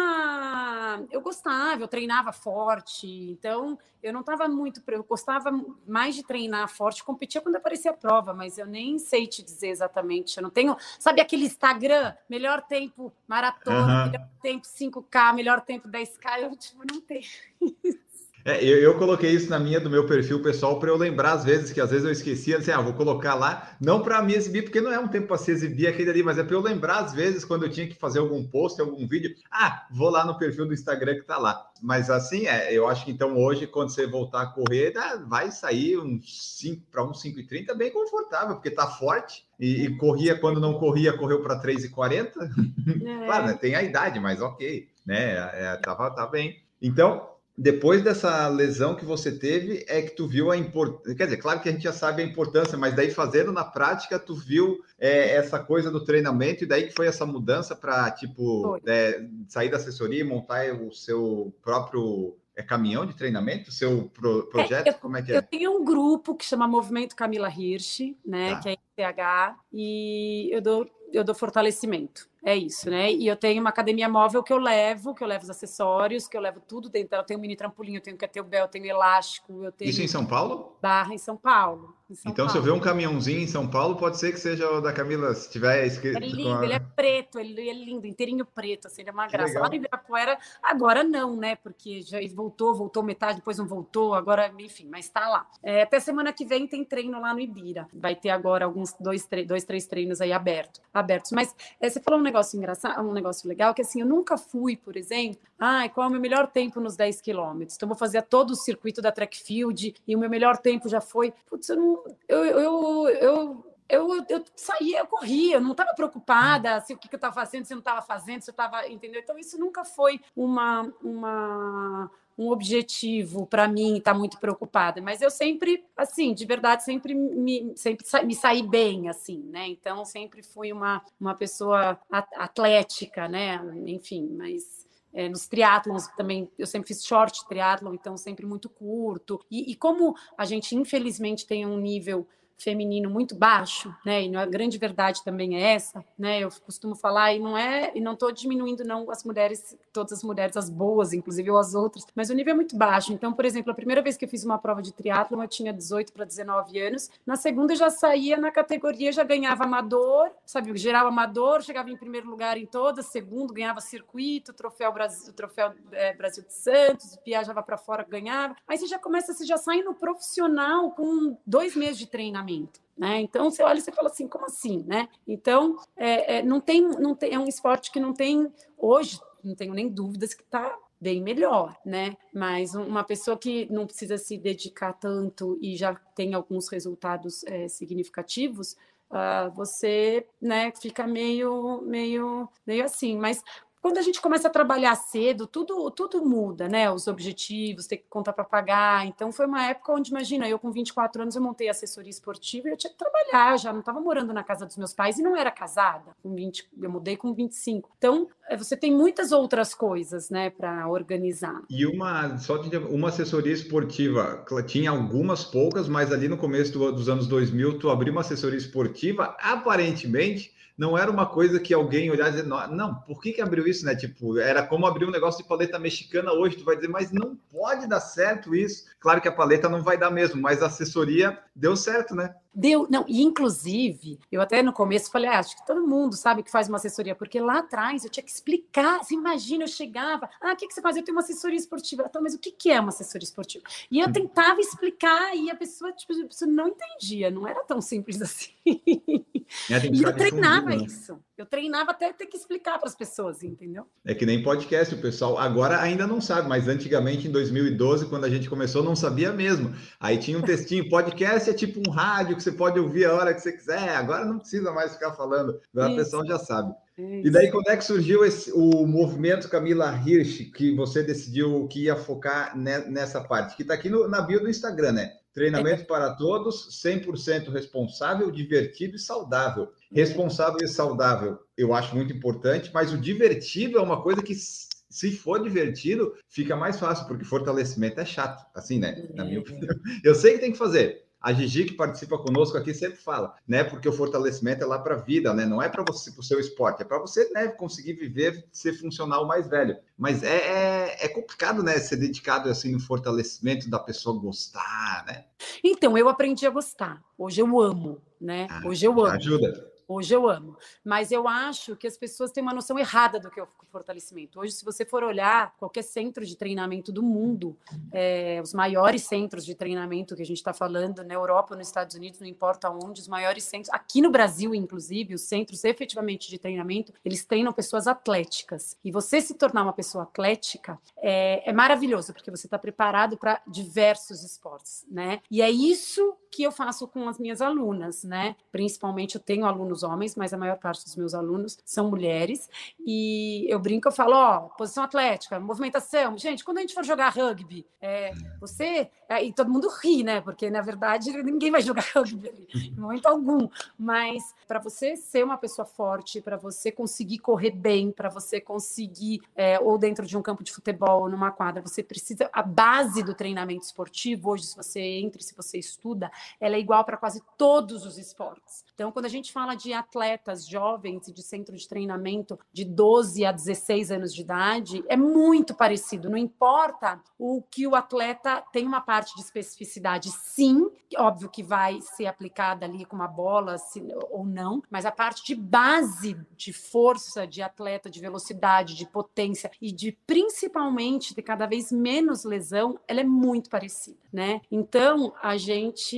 [1.11, 3.07] Eu gostava, eu treinava forte.
[3.07, 4.83] Então, eu não estava muito.
[4.87, 5.51] Eu gostava
[5.87, 9.69] mais de treinar forte, competia quando aparecia a prova, mas eu nem sei te dizer
[9.69, 10.37] exatamente.
[10.37, 10.77] Eu não tenho.
[10.99, 12.15] Sabe aquele Instagram?
[12.29, 14.11] Melhor tempo maratona, uhum.
[14.11, 17.23] melhor tempo 5K, melhor tempo 10K, eu tipo, não tenho
[17.83, 18.04] isso.
[18.45, 21.45] É, eu, eu, coloquei isso na minha do meu perfil pessoal para eu lembrar às
[21.45, 24.65] vezes que às vezes eu esquecia, assim, ah, vou colocar lá, não para me exibir,
[24.65, 26.99] porque não é um tempo para se exibir aquele ali, mas é para eu lembrar
[26.99, 30.37] às vezes quando eu tinha que fazer algum post, algum vídeo, ah, vou lá no
[30.37, 31.71] perfil do Instagram que está lá.
[31.83, 34.93] Mas assim, é, eu acho que então hoje, quando você voltar a correr,
[35.27, 39.47] vai sair uns 5 para uns 5,30 bem confortável, porque está forte.
[39.59, 42.33] E, e, corria quando não corria, correu para 3,40.
[43.05, 43.27] É.
[43.27, 45.33] claro, né, tem a idade, mas ok, né?
[45.55, 46.63] É, tava, tá bem.
[46.81, 51.15] Então, depois dessa lesão que você teve, é que tu viu a importância.
[51.15, 54.19] Quer dizer, claro que a gente já sabe a importância, mas daí fazendo na prática,
[54.19, 58.81] tu viu é, essa coisa do treinamento, e daí que foi essa mudança para, tipo,
[58.85, 64.49] é, sair da assessoria e montar o seu próprio é, caminhão de treinamento, seu pro,
[64.49, 64.89] projeto?
[64.89, 65.37] É, eu, Como é que é?
[65.37, 68.61] Eu tenho um grupo que chama Movimento Camila Hirsch, né, tá.
[68.61, 72.29] que é ITH, e eu dou, eu dou fortalecimento.
[72.45, 73.11] É isso, né?
[73.11, 76.37] E eu tenho uma academia móvel que eu levo, que eu levo os acessórios, que
[76.37, 77.17] eu levo tudo dentro.
[77.17, 79.89] Eu tenho um mini trampolim, eu tenho kettlebell, eu tenho elástico, eu tenho.
[79.89, 80.77] Isso em São Paulo?
[80.83, 81.95] Barra em São Paulo.
[82.13, 82.51] São então, Paulo.
[82.51, 85.33] se eu ver um caminhãozinho em São Paulo, pode ser que seja o da Camila,
[85.35, 86.19] se tiver escrito.
[86.19, 86.65] É lindo, a...
[86.65, 89.59] ele é preto, ele é lindo, inteirinho preto, assim, ele é uma graça.
[89.59, 91.57] Lá no Ibirapuera, agora não, né?
[91.57, 95.47] Porque já voltou, voltou metade, depois não voltou, agora, enfim, mas tá lá.
[95.63, 97.89] É, até semana que vem tem treino lá no Ibira.
[97.93, 101.33] Vai ter agora alguns dois, dois três treinos aí aberto, abertos.
[101.33, 104.77] Mas é, você falou um negócio engraçado, um negócio legal, que assim, eu nunca fui,
[104.77, 107.77] por exemplo, ai, qual é o meu melhor tempo nos 10 quilômetros?
[107.77, 111.01] Então, vou fazer todo o circuito da track field e o meu melhor tempo já
[111.01, 111.33] foi.
[111.47, 112.05] Putz, eu não.
[112.29, 117.09] eu, eu, eu eu, eu saía, eu corria, eu não estava preocupada se o que,
[117.09, 119.21] que eu estava fazendo, se eu não estava fazendo, se eu estava, entendeu?
[119.21, 125.23] Então, isso nunca foi uma, uma, um objetivo para mim estar tá muito preocupada, mas
[125.23, 129.69] eu sempre, assim, de verdade, sempre me, sempre me saí bem, assim, né?
[129.69, 133.61] Então, sempre fui uma, uma pessoa atlética, né?
[133.87, 139.41] Enfim, mas é, nos triatlons também, eu sempre fiz short triatlon, então sempre muito curto.
[139.49, 142.27] E, e como a gente, infelizmente, tem um nível
[142.59, 144.23] feminino muito baixo, né?
[144.25, 146.41] E a grande verdade também é essa, né?
[146.41, 150.23] Eu costumo falar e não é e não estou diminuindo não as mulheres, todas as
[150.23, 153.13] mulheres as boas, inclusive ou as outras, mas o nível é muito baixo.
[153.13, 155.73] Então, por exemplo, a primeira vez que eu fiz uma prova de triatlo, eu tinha
[155.73, 157.11] 18 para 19 anos.
[157.27, 161.97] Na segunda eu já saía na categoria, já ganhava amador, sabe, geral amador, chegava em
[161.97, 167.63] primeiro lugar em todas, segundo ganhava circuito, troféu Brasil, troféu é, Brasil de Santos, viajava
[167.63, 168.57] para fora, ganhava.
[168.67, 172.81] Aí você já começa, você já sai no profissional com dois meses de treinamento treinamento.
[172.97, 173.21] Né?
[173.23, 175.09] Então você olha e você fala assim, como assim, né?
[175.27, 179.55] Então é, é, não tem, não tem, é um esporte que não tem hoje, não
[179.57, 182.17] tenho nem dúvidas que está bem melhor, né?
[182.33, 187.67] Mas uma pessoa que não precisa se dedicar tanto e já tem alguns resultados é,
[187.67, 188.77] significativos,
[189.11, 193.19] uh, você, né, fica meio, meio, meio assim.
[193.19, 193.43] Mas
[193.85, 196.91] quando a gente começa a trabalhar cedo, tudo, tudo muda, né?
[196.91, 199.05] Os objetivos, ter que contar para pagar.
[199.05, 202.71] Então, foi uma época onde, imagina, eu com 24 anos, eu montei assessoria esportiva e
[202.71, 205.37] eu tinha que trabalhar já, não estava morando na casa dos meus pais e não
[205.37, 206.17] era casada.
[206.23, 207.91] Com 20, eu mudei com 25.
[207.99, 211.61] Então, é, você tem muitas outras coisas, né, para organizar.
[211.69, 216.91] E uma, só de, uma assessoria esportiva, tinha algumas poucas, mas ali no começo do,
[216.91, 222.11] dos anos 2000, tu abriu uma assessoria esportiva, aparentemente não era uma coisa que alguém
[222.11, 223.95] olhasse e dizer, não, por que, que abriu isso, né?
[223.95, 227.37] Tipo, era como abrir um negócio de paleta mexicana hoje, tu vai dizer, mas não
[227.51, 228.85] pode dar certo isso.
[228.99, 232.35] Claro que a paleta não vai dar mesmo, mas a assessoria deu certo, né?
[232.55, 236.43] Deu, não, e inclusive, eu até no começo falei, ah, acho que todo mundo sabe
[236.43, 240.31] que faz uma assessoria, porque lá atrás eu tinha que explicar, você imagina, eu chegava,
[240.41, 240.97] ah, o que, que você faz?
[240.97, 242.05] Eu tenho uma assessoria esportiva.
[242.09, 243.65] Então, mas o que, que é uma assessoria esportiva?
[243.91, 244.13] E eu hum.
[244.13, 248.53] tentava explicar e a pessoa, tipo, a pessoa não entendia, não era tão simples assim.
[248.65, 250.77] É, e eu treinava né?
[250.77, 251.19] isso.
[251.37, 253.87] Eu treinava até ter que explicar para as pessoas, entendeu?
[254.05, 258.25] É que nem podcast, o pessoal agora ainda não sabe, mas antigamente, em 2012, quando
[258.25, 259.75] a gente começou, não sabia mesmo.
[259.99, 263.35] Aí tinha um textinho, podcast é tipo um rádio que você pode ouvir a hora
[263.35, 266.73] que você quiser, agora não precisa mais ficar falando, agora o pessoal já sabe.
[266.97, 267.27] Isso.
[267.27, 271.85] E daí, quando é que surgiu esse, o movimento Camila Hirsch, que você decidiu que
[271.85, 273.57] ia focar nessa parte?
[273.57, 275.13] Que está aqui no, na bio do Instagram, né?
[275.35, 275.85] Treinamento é.
[275.85, 279.73] para todos, 100% responsável, divertido e saudável.
[279.93, 285.17] Responsável e saudável, eu acho muito importante, mas o divertido é uma coisa que, se
[285.17, 289.09] for divertido, fica mais fácil, porque fortalecimento é chato, assim, né?
[289.15, 289.41] Na minha é.
[289.41, 289.75] opinião.
[290.05, 293.65] Eu sei que tem que fazer, a Gigi, que participa conosco aqui, sempre fala, né?
[293.65, 295.47] Porque o fortalecimento é lá para a vida, né?
[295.47, 298.75] Não é para você, para o seu esporte, é para você né, conseguir viver, ser
[298.75, 299.75] funcional mais velho.
[299.97, 301.79] Mas é, é, é, complicado, né?
[301.79, 305.25] Ser dedicado assim no fortalecimento da pessoa gostar, né?
[305.65, 307.03] Então, eu aprendi a gostar.
[307.17, 308.47] Hoje eu amo, né?
[308.51, 309.07] Ah, Hoje eu amo.
[309.07, 309.73] Ajuda.
[309.95, 310.57] Hoje eu amo.
[310.85, 314.41] Mas eu acho que as pessoas têm uma noção errada do que é o fortalecimento.
[314.41, 317.57] Hoje, se você for olhar qualquer centro de treinamento do mundo,
[317.93, 321.95] é, os maiores centros de treinamento que a gente está falando, na Europa, nos Estados
[321.95, 326.39] Unidos, não importa onde, os maiores centros, aqui no Brasil, inclusive, os centros efetivamente de
[326.39, 328.77] treinamento, eles treinam pessoas atléticas.
[328.85, 333.41] E você se tornar uma pessoa atlética é, é maravilhoso, porque você está preparado para
[333.47, 335.21] diversos esportes, né?
[335.31, 338.35] E é isso que eu faço com as minhas alunas, né?
[338.51, 342.51] Principalmente eu tenho alunos homens, mas a maior parte dos meus alunos são mulheres.
[342.85, 346.19] E eu brinco, eu falo, ó, posição atlética, movimentação.
[346.19, 348.91] Gente, quando a gente for jogar rugby, é, você.
[349.09, 350.21] É, e todo mundo ri, né?
[350.21, 353.49] Porque, na verdade, ninguém vai jogar rugby ali, em momento algum.
[353.79, 359.21] Mas para você ser uma pessoa forte, para você conseguir correr bem, para você conseguir,
[359.37, 362.29] é, ou dentro de um campo de futebol, ou numa quadra, você precisa.
[362.33, 366.11] A base do treinamento esportivo, hoje, se você entra, se você estuda,
[366.41, 368.65] ela é igual para quase todos os esportes.
[368.75, 373.25] Então, quando a gente fala de atletas jovens e de centro de treinamento de 12
[373.25, 376.11] a 16 anos de idade, é muito parecido.
[376.11, 381.81] Não importa o que o atleta tem uma parte de especificidade, sim, óbvio que vai
[381.81, 386.53] ser aplicada ali com uma bola se, ou não, mas a parte de base de
[386.53, 392.79] força de atleta, de velocidade, de potência e de principalmente de cada vez menos lesão,
[392.87, 394.41] ela é muito parecida, né?
[394.51, 395.97] Então, a gente,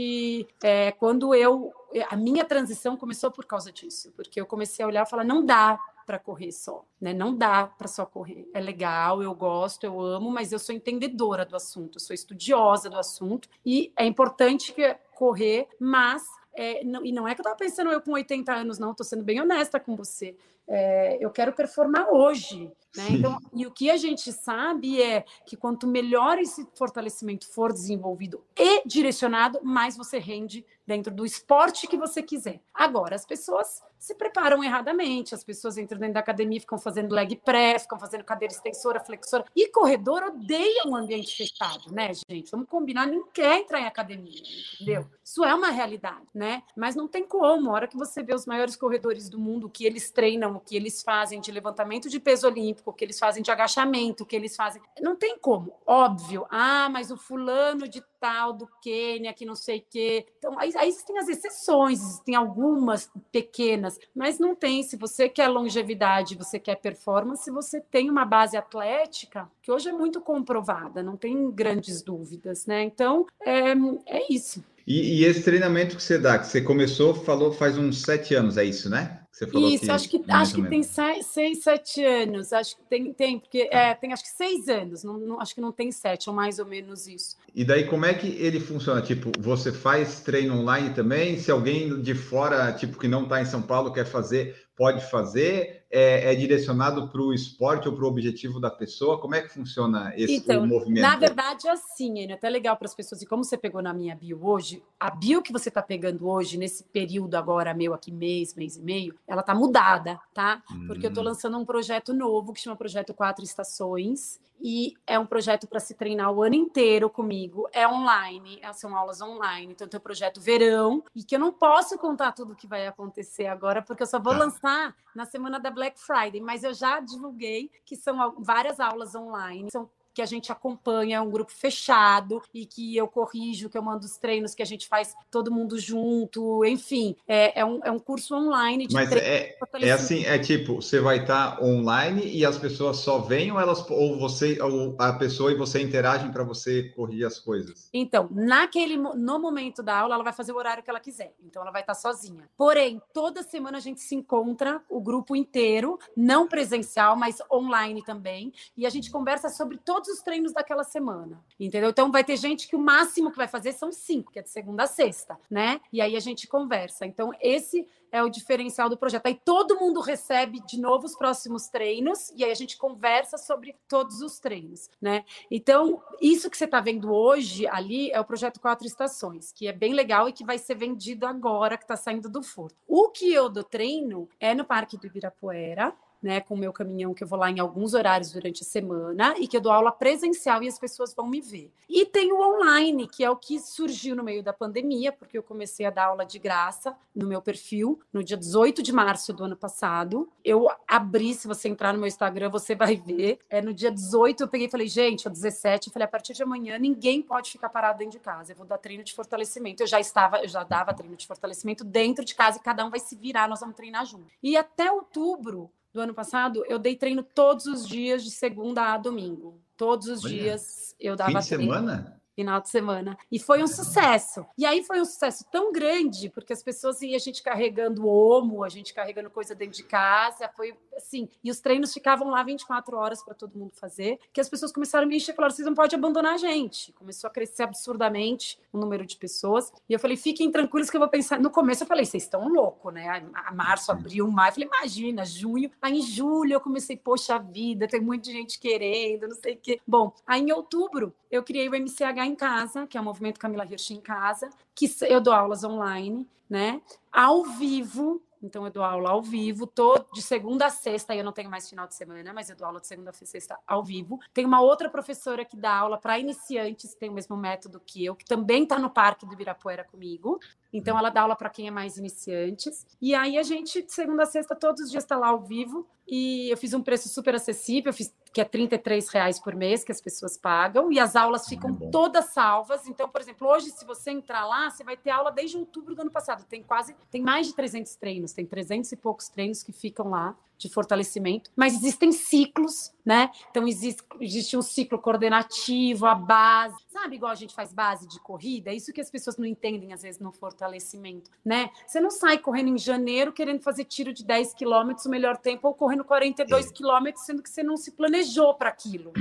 [0.63, 1.73] é, quando eu
[2.11, 5.45] a minha transição começou por causa disso, porque eu comecei a olhar e falar, não
[5.45, 7.13] dá para correr só, né?
[7.13, 8.49] Não dá para só correr.
[8.55, 12.97] É legal, eu gosto, eu amo, mas eu sou entendedora do assunto, sou estudiosa do
[12.97, 16.23] assunto e é importante que correr, mas
[16.55, 19.05] é, não, e não é que eu estava pensando eu com 80 anos, não, estou
[19.05, 20.37] sendo bem honesta com você.
[20.69, 22.73] É, eu quero performar hoje.
[22.97, 23.07] Né?
[23.11, 28.43] Então, e o que a gente sabe é que quanto melhor esse fortalecimento for desenvolvido
[28.57, 32.61] e direcionado, mais você rende dentro do esporte que você quiser.
[32.73, 37.35] Agora, as pessoas se preparam erradamente, as pessoas entram dentro da academia, ficam fazendo leg
[37.45, 42.51] press, ficam fazendo cadeira extensora, flexora, e corredor odeia um ambiente fechado, né, gente?
[42.51, 44.41] Vamos combinar, ninguém quer entrar em academia,
[44.75, 45.07] entendeu?
[45.25, 46.63] Isso é uma realidade, né?
[46.77, 49.71] Mas não tem como, a hora que você vê os maiores corredores do mundo, o
[49.71, 53.19] que eles treinam, o que eles fazem de levantamento de peso olímpico, o que eles
[53.19, 56.47] fazem de agachamento, o que eles fazem, não tem como, óbvio.
[56.51, 60.27] Ah, mas o fulano de tal do Quênia, que não sei o quê.
[60.39, 64.83] Então, aí, aí existem as exceções, existem algumas pequenas, mas não tem.
[64.83, 69.93] Se você quer longevidade, você quer performance, você tem uma base atlética que hoje é
[69.93, 72.83] muito comprovada, não tem grandes dúvidas, né?
[72.83, 73.73] Então, é,
[74.07, 74.65] é isso.
[74.87, 78.57] E, e, esse treinamento que você dá, que você começou, falou faz uns sete anos,
[78.57, 79.21] é isso, né?
[79.37, 82.55] Você falou isso, que, acho que acho que tem seis, seis, sete anos.
[82.55, 85.05] Acho que tem, tem porque é, tem acho que seis anos.
[85.05, 87.37] Não, não, acho que não tem sete, ou mais ou menos isso.
[87.55, 89.03] E daí como é que ele funciona?
[89.03, 91.39] Tipo, você faz treino online também?
[91.39, 95.85] Se alguém de fora, tipo que não está em São Paulo, quer fazer, pode fazer?
[95.91, 99.21] É, é direcionado para o esporte ou para o objetivo da pessoa?
[99.21, 101.03] Como é que funciona esse então, movimento?
[101.03, 103.23] Na verdade, é assim, é até legal para as pessoas.
[103.23, 106.59] E como você pegou na minha bio hoje, a bio que você está pegando hoje,
[106.59, 110.63] nesse período agora, meu aqui, mês, mês e meio, ela tá mudada, tá?
[110.87, 111.25] Porque eu tô hum.
[111.25, 115.95] lançando um projeto novo que chama Projeto Quatro Estações e é um projeto para se
[115.95, 117.69] treinar o ano inteiro comigo.
[117.73, 119.73] É online, é, são aulas online.
[119.73, 122.87] Então, tem o projeto verão e que eu não posso contar tudo o que vai
[122.87, 124.39] acontecer agora, porque eu só vou tá.
[124.39, 126.41] lançar na semana da Black Friday.
[126.41, 129.71] Mas eu já divulguei que são várias aulas online.
[129.71, 133.83] São que a gente acompanha, é um grupo fechado e que eu corrijo, que eu
[133.83, 137.91] mando os treinos que a gente faz todo mundo junto, enfim, é, é, um, é
[137.91, 142.27] um curso online de Mas é, é assim, é tipo, você vai estar tá online
[142.35, 146.33] e as pessoas só vêm ou elas ou você ou a pessoa e você interagem
[146.33, 147.91] para você corrigir as coisas?
[147.93, 151.35] Então, naquele no momento da aula, ela vai fazer o horário que ela quiser.
[151.45, 152.49] Então ela vai estar tá sozinha.
[152.57, 158.51] Porém, toda semana a gente se encontra, o grupo inteiro, não presencial, mas online também,
[158.75, 161.91] e a gente conversa sobre todos todos os treinos daquela semana, entendeu?
[161.91, 164.51] Então vai ter gente que o máximo que vai fazer são cinco, que é de
[164.51, 165.81] segunda a sexta, né?
[165.93, 167.05] E aí a gente conversa.
[167.05, 169.27] Então esse é o diferencial do projeto.
[169.27, 173.75] Aí todo mundo recebe de novo os próximos treinos e aí a gente conversa sobre
[173.89, 175.25] todos os treinos, né?
[175.51, 179.73] Então, isso que você está vendo hoje ali é o projeto Quatro Estações, que é
[179.73, 182.77] bem legal e que vai ser vendido agora, que está saindo do forno.
[182.87, 187.15] O que eu dou treino é no Parque do Ibirapuera, né, com o meu caminhão,
[187.15, 189.93] que eu vou lá em alguns horários durante a semana e que eu dou aula
[189.93, 191.71] presencial e as pessoas vão me ver.
[191.89, 195.43] E tem o online, que é o que surgiu no meio da pandemia, porque eu
[195.43, 199.45] comecei a dar aula de graça no meu perfil no dia 18 de março do
[199.45, 200.29] ano passado.
[200.45, 203.39] Eu abri, se você entrar no meu Instagram, você vai ver.
[203.49, 206.33] É no dia 18 eu peguei e falei, gente, é 17, eu falei, a partir
[206.33, 208.53] de amanhã ninguém pode ficar parado dentro de casa.
[208.53, 209.83] Eu vou dar treino de fortalecimento.
[209.83, 212.91] Eu já estava, eu já dava treino de fortalecimento dentro de casa e cada um
[212.91, 214.27] vai se virar, nós vamos treinar junto.
[214.43, 218.99] E até outubro do ano passado, eu dei treino todos os dias, de segunda a
[218.99, 219.61] domingo.
[219.77, 221.73] Todos os Olha, dias eu dava fim de treino.
[221.73, 222.21] semana?
[222.37, 223.19] Final de semana.
[223.33, 224.47] E foi um sucesso.
[224.59, 228.63] E aí foi um sucesso tão grande, porque as pessoas iam a gente carregando omo,
[228.63, 231.29] a gente carregando coisa dentro de casa, foi assim.
[231.43, 235.07] E os treinos ficavam lá 24 horas para todo mundo fazer, que as pessoas começaram
[235.07, 236.93] a me encher e falaram: vocês não podem abandonar a gente.
[236.93, 239.73] Começou a crescer absurdamente o número de pessoas.
[239.89, 241.41] E eu falei: fiquem tranquilos que eu vou pensar.
[241.41, 243.27] No começo eu falei: vocês estão loucos, né?
[243.35, 244.51] A março, abril, maio.
[244.51, 245.71] Eu falei: imagina, junho.
[245.81, 249.81] Aí em julho eu comecei: poxa vida, tem muita gente querendo, não sei o quê.
[249.87, 253.65] Bom, aí em outubro eu criei o MCH em Casa, que é o Movimento Camila
[253.65, 256.81] Hirsch em Casa, que eu dou aulas online, né?
[257.11, 261.33] Ao vivo, então eu dou aula ao vivo, tô de segunda a sexta, eu não
[261.33, 264.21] tenho mais final de semana, mas eu dou aula de segunda a sexta ao vivo.
[264.33, 268.15] Tem uma outra professora que dá aula para iniciantes, tem o mesmo método que eu,
[268.15, 270.39] que também está no Parque do Ibirapuera comigo.
[270.73, 272.87] Então ela dá aula para quem é mais iniciantes.
[273.01, 275.87] E aí a gente, de segunda a sexta, todos os dias está lá ao vivo.
[276.07, 279.83] E eu fiz um preço super acessível, eu fiz que é 33 reais por mês
[279.83, 282.87] que as pessoas pagam, e as aulas ficam é todas salvas.
[282.87, 286.03] Então, por exemplo, hoje, se você entrar lá, você vai ter aula desde outubro do
[286.03, 286.45] ano passado.
[286.45, 290.37] Tem quase, tem mais de 300 treinos, tem 300 e poucos treinos que ficam lá
[290.59, 293.31] de fortalecimento, mas existem ciclos, né?
[293.51, 298.19] Então existe, existe um ciclo coordenativo, a base, sabe, igual a gente faz base de
[298.21, 301.71] corrida, é isso que as pessoas não entendem às vezes no fortalecimento, né?
[301.87, 305.69] Você não sai correndo em janeiro querendo fazer tiro de 10 quilômetros o melhor tempo
[305.69, 309.13] ou correndo 42 quilômetros, sendo que você não se planejou para aquilo.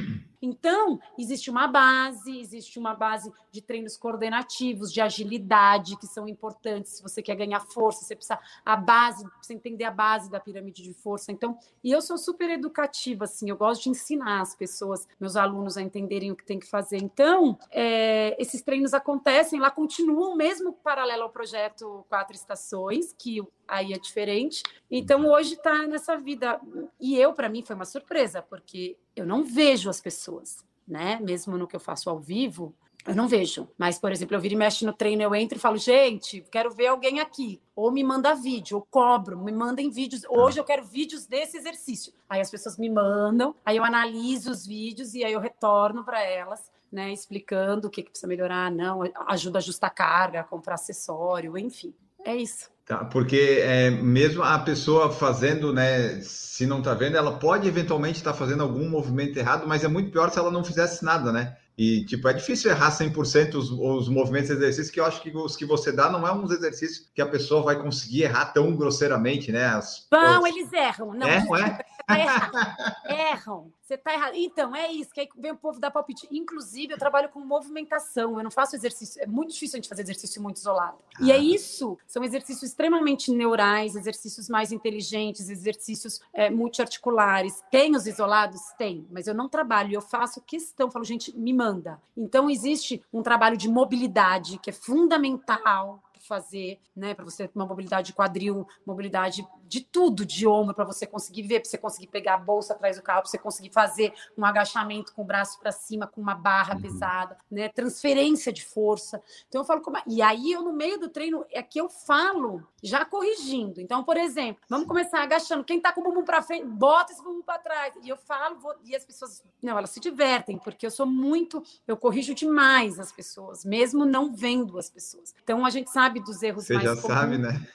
[0.46, 6.98] Então, existe uma base, existe uma base de treinos coordenativos, de agilidade, que são importantes.
[6.98, 10.84] Se você quer ganhar força, você precisa a base, precisa entender a base da pirâmide
[10.84, 11.32] de força.
[11.32, 15.78] Então, e eu sou super educativa, assim, eu gosto de ensinar as pessoas, meus alunos,
[15.78, 16.98] a entenderem o que tem que fazer.
[16.98, 23.94] Então, é, esses treinos acontecem, lá continuam, mesmo paralelo ao projeto Quatro Estações, que aí
[23.94, 24.64] é diferente.
[24.90, 26.60] Então, hoje está nessa vida.
[27.00, 31.20] E eu, para mim, foi uma surpresa, porque eu não vejo as pessoas, né?
[31.22, 32.74] Mesmo no que eu faço ao vivo,
[33.06, 33.70] eu não vejo.
[33.78, 36.72] Mas, por exemplo, eu viro e mexo no treino, eu entro e falo, gente, quero
[36.72, 37.62] ver alguém aqui.
[37.76, 40.24] Ou me manda vídeo, ou cobro, me mandem vídeos.
[40.28, 42.12] Hoje eu quero vídeos desse exercício.
[42.28, 46.22] Aí as pessoas me mandam, aí eu analiso os vídeos e aí eu retorno para
[46.24, 46.74] elas.
[46.92, 51.94] Né, explicando o que, que precisa melhorar, não, ajuda a ajustar carga, comprar acessório, enfim.
[52.24, 52.72] É isso.
[52.86, 58.20] Tá, porque é, mesmo a pessoa fazendo, né, se não está vendo, ela pode eventualmente
[58.20, 61.32] estar tá fazendo algum movimento errado, mas é muito pior se ela não fizesse nada,
[61.32, 61.58] né?
[61.78, 65.36] E, tipo, é difícil errar 100% os, os movimentos e exercícios, que eu acho que
[65.36, 68.76] os que você dá não é uns exercícios que a pessoa vai conseguir errar tão
[68.76, 69.66] grosseiramente, né?
[69.66, 70.50] As, Vão, os...
[70.50, 71.14] eles erram.
[71.14, 71.80] Não, é, não é?
[72.08, 72.16] Tá
[73.10, 73.72] erram.
[73.86, 74.34] Você tá errado.
[74.36, 76.28] Então, é isso, que aí vem o povo dar palpite.
[76.32, 79.22] Inclusive, eu trabalho com movimentação, eu não faço exercício.
[79.22, 80.98] É muito difícil a gente fazer exercício muito isolado.
[81.14, 81.20] Ah.
[81.22, 81.96] E é isso.
[82.08, 87.64] São exercícios extremamente neurais, exercícios mais inteligentes, exercícios é, multiarticulares.
[87.70, 88.60] Tem os isolados?
[88.76, 92.02] Tem, mas eu não trabalho, eu faço questão, falo, gente, me manda.
[92.18, 97.14] Então, existe um trabalho de mobilidade que é fundamental fazer, né?
[97.14, 101.44] Para você ter uma mobilidade de quadril, mobilidade de tudo, de ombro, para você conseguir
[101.44, 104.46] ver, para você conseguir pegar a bolsa atrás do carro, para você conseguir fazer um
[104.46, 106.82] agachamento com o braço para cima, com uma barra uhum.
[106.82, 107.70] pesada, né?
[107.70, 109.22] Transferência de força.
[109.48, 109.98] Então eu falo como.
[110.08, 113.82] E aí eu, no meio do treino, é que eu falo, já corrigindo.
[113.82, 115.64] Então, por exemplo, vamos começar agachando.
[115.64, 117.94] Quem tá com o bumbum para frente, bota esse bumbum para trás.
[118.04, 118.76] E eu falo, vou...
[118.84, 123.12] e as pessoas, não, elas se divertem, porque eu sou muito, eu corrijo demais as
[123.12, 125.34] pessoas, mesmo não vendo as pessoas.
[125.44, 127.20] Então a gente sabe dos erros Você mais já comuns.
[127.20, 127.68] sabe, né?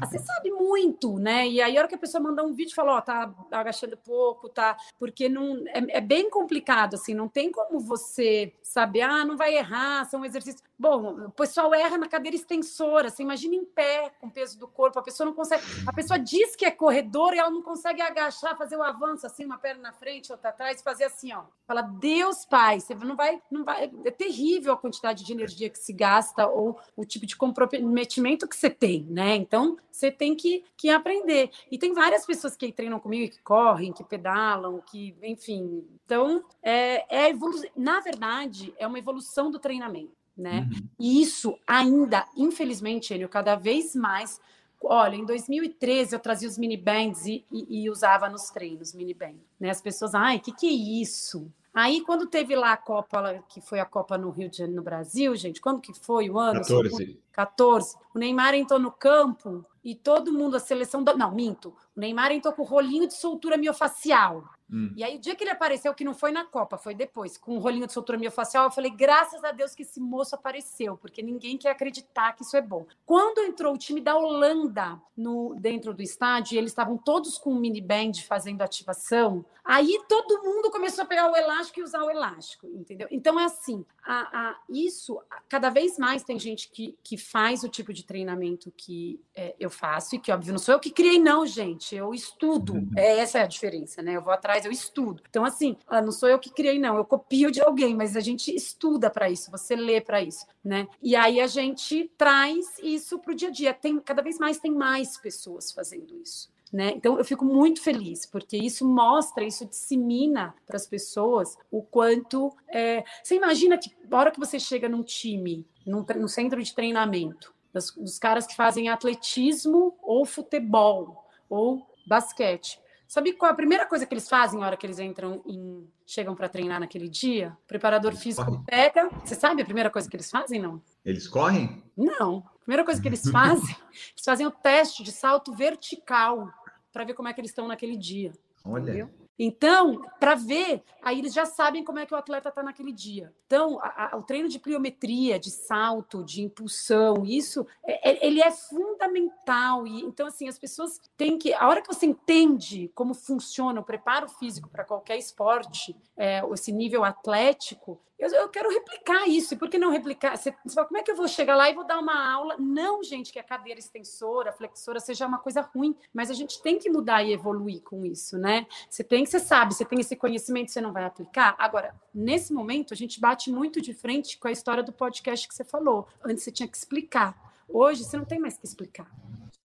[0.00, 1.37] Ah, você sabe muito, né?
[1.46, 3.96] E aí, a hora que a pessoa mandar um vídeo, fala, ó, oh, tá agachando
[3.96, 4.76] pouco, tá?
[4.98, 9.56] Porque não é, é, bem complicado, assim, não tem como você saber, ah, não vai
[9.56, 10.62] errar, são exercícios.
[10.78, 14.68] Bom, o pessoal erra na cadeira extensora, você imagina em pé, com o peso do
[14.68, 15.62] corpo, a pessoa não consegue.
[15.86, 19.44] A pessoa diz que é corredor e ela não consegue agachar, fazer o avanço, assim,
[19.44, 21.44] uma perna na frente, outra atrás, fazer assim, ó.
[21.66, 23.90] Fala, Deus, pai, você não vai, não vai.
[24.04, 28.56] É terrível a quantidade de energia que se gasta ou o tipo de comprometimento que
[28.56, 29.34] você tem, né?
[29.34, 31.27] Então, você tem que, que aprender.
[31.70, 35.84] E tem várias pessoas que treinam comigo, que correm, que pedalam, que, enfim.
[36.04, 37.60] Então, é, é evolu...
[37.76, 40.68] na verdade, é uma evolução do treinamento, né?
[40.70, 40.88] Uhum.
[40.98, 44.40] E isso ainda, infelizmente, Enio, cada vez mais.
[44.80, 49.12] Olha, em 2013 eu trazia os mini bands e, e, e usava nos treinos mini
[49.12, 49.34] band.
[49.58, 49.70] Né?
[49.70, 51.52] As pessoas, ai, o que, que é isso?
[51.78, 54.82] Aí, quando teve lá a Copa, que foi a Copa no Rio de Janeiro, no
[54.82, 56.60] Brasil, gente, quando que foi o ano?
[56.60, 57.20] 14.
[57.30, 57.96] 14.
[58.12, 61.02] O Neymar entrou no campo e todo mundo, a seleção.
[61.02, 61.16] Do...
[61.16, 61.74] Não, minto.
[61.96, 64.44] O Neymar entrou com o rolinho de soltura miofacial.
[64.70, 64.92] Hum.
[64.94, 67.56] E aí, o dia que ele apareceu, que não foi na Copa, foi depois, com
[67.56, 71.22] o rolinho de soltura miofacial, eu falei, graças a Deus que esse moço apareceu, porque
[71.22, 72.86] ninguém quer acreditar que isso é bom.
[73.06, 77.52] Quando entrou o time da Holanda no dentro do estádio, e eles estavam todos com
[77.52, 82.02] um mini band fazendo ativação, aí todo mundo começou a pegar o elástico e usar
[82.02, 83.08] o elástico, entendeu?
[83.10, 87.68] Então, é assim, a, a, isso, cada vez mais tem gente que, que faz o
[87.68, 91.18] tipo de treinamento que é, eu faço, e que, óbvio, não sou eu que criei,
[91.18, 92.90] não, gente, eu estudo, uhum.
[92.96, 94.16] é, essa é a diferença, né?
[94.16, 95.22] Eu vou atrás eu estudo.
[95.28, 98.20] Então, assim, ah, não sou eu que criei, não, eu copio de alguém, mas a
[98.20, 100.86] gente estuda para isso, você lê para isso, né?
[101.02, 103.74] E aí a gente traz isso para o dia a dia.
[103.74, 106.50] Tem, cada vez mais tem mais pessoas fazendo isso.
[106.72, 106.92] Né?
[106.94, 112.54] Então eu fico muito feliz porque isso mostra, isso dissemina para as pessoas o quanto
[112.68, 113.04] é...
[113.22, 117.54] você imagina que a hora que você chega num time, num, no centro de treinamento,
[117.72, 123.86] dos, dos caras que fazem atletismo ou futebol ou basquete, Sabe qual é a primeira
[123.86, 127.56] coisa que eles fazem na hora que eles entram em chegam para treinar naquele dia?
[127.64, 128.62] O preparador eles físico correm.
[128.64, 129.08] pega.
[129.24, 130.82] Você sabe a primeira coisa que eles fazem, não?
[131.02, 131.82] Eles correm?
[131.96, 132.44] Não.
[132.54, 136.52] A primeira coisa que eles fazem, eles fazem o teste de salto vertical
[136.92, 138.30] para ver como é que eles estão naquele dia.
[138.62, 138.82] Olha.
[138.82, 139.10] Entendeu?
[139.38, 143.32] Então, para ver, aí eles já sabem como é que o atleta está naquele dia.
[143.46, 148.42] Então, a, a, o treino de pliometria, de salto, de impulsão, isso, é, é, ele
[148.42, 149.86] é fundamental.
[149.86, 153.84] E então, assim, as pessoas têm que, a hora que você entende como funciona o
[153.84, 159.54] preparo físico para qualquer esporte, é, esse nível atlético, eu, eu, quero replicar isso.
[159.54, 160.36] E por que não replicar?
[160.36, 162.56] Você, você fala, como é que eu vou chegar lá e vou dar uma aula?
[162.58, 166.78] Não, gente, que a cadeira extensora, flexora seja uma coisa ruim, mas a gente tem
[166.78, 168.66] que mudar e evoluir com isso, né?
[168.90, 171.54] Você tem que, você sabe, você tem esse conhecimento, você não vai aplicar.
[171.58, 175.54] Agora, nesse momento, a gente bate muito de frente com a história do podcast que
[175.54, 176.08] você falou.
[176.24, 177.36] Antes você tinha que explicar.
[177.68, 179.08] Hoje você não tem mais que explicar.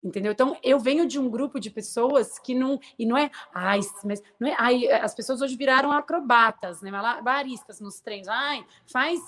[0.05, 0.33] Entendeu?
[0.33, 2.79] Então, eu venho de um grupo de pessoas que não.
[2.99, 3.31] E não é.
[3.55, 4.55] Ai, mas não é.
[4.59, 6.91] Ai, as pessoas hoje viraram acrobatas, né?
[7.23, 8.29] Baristas nos treinos.
[8.29, 9.19] Ai, faz.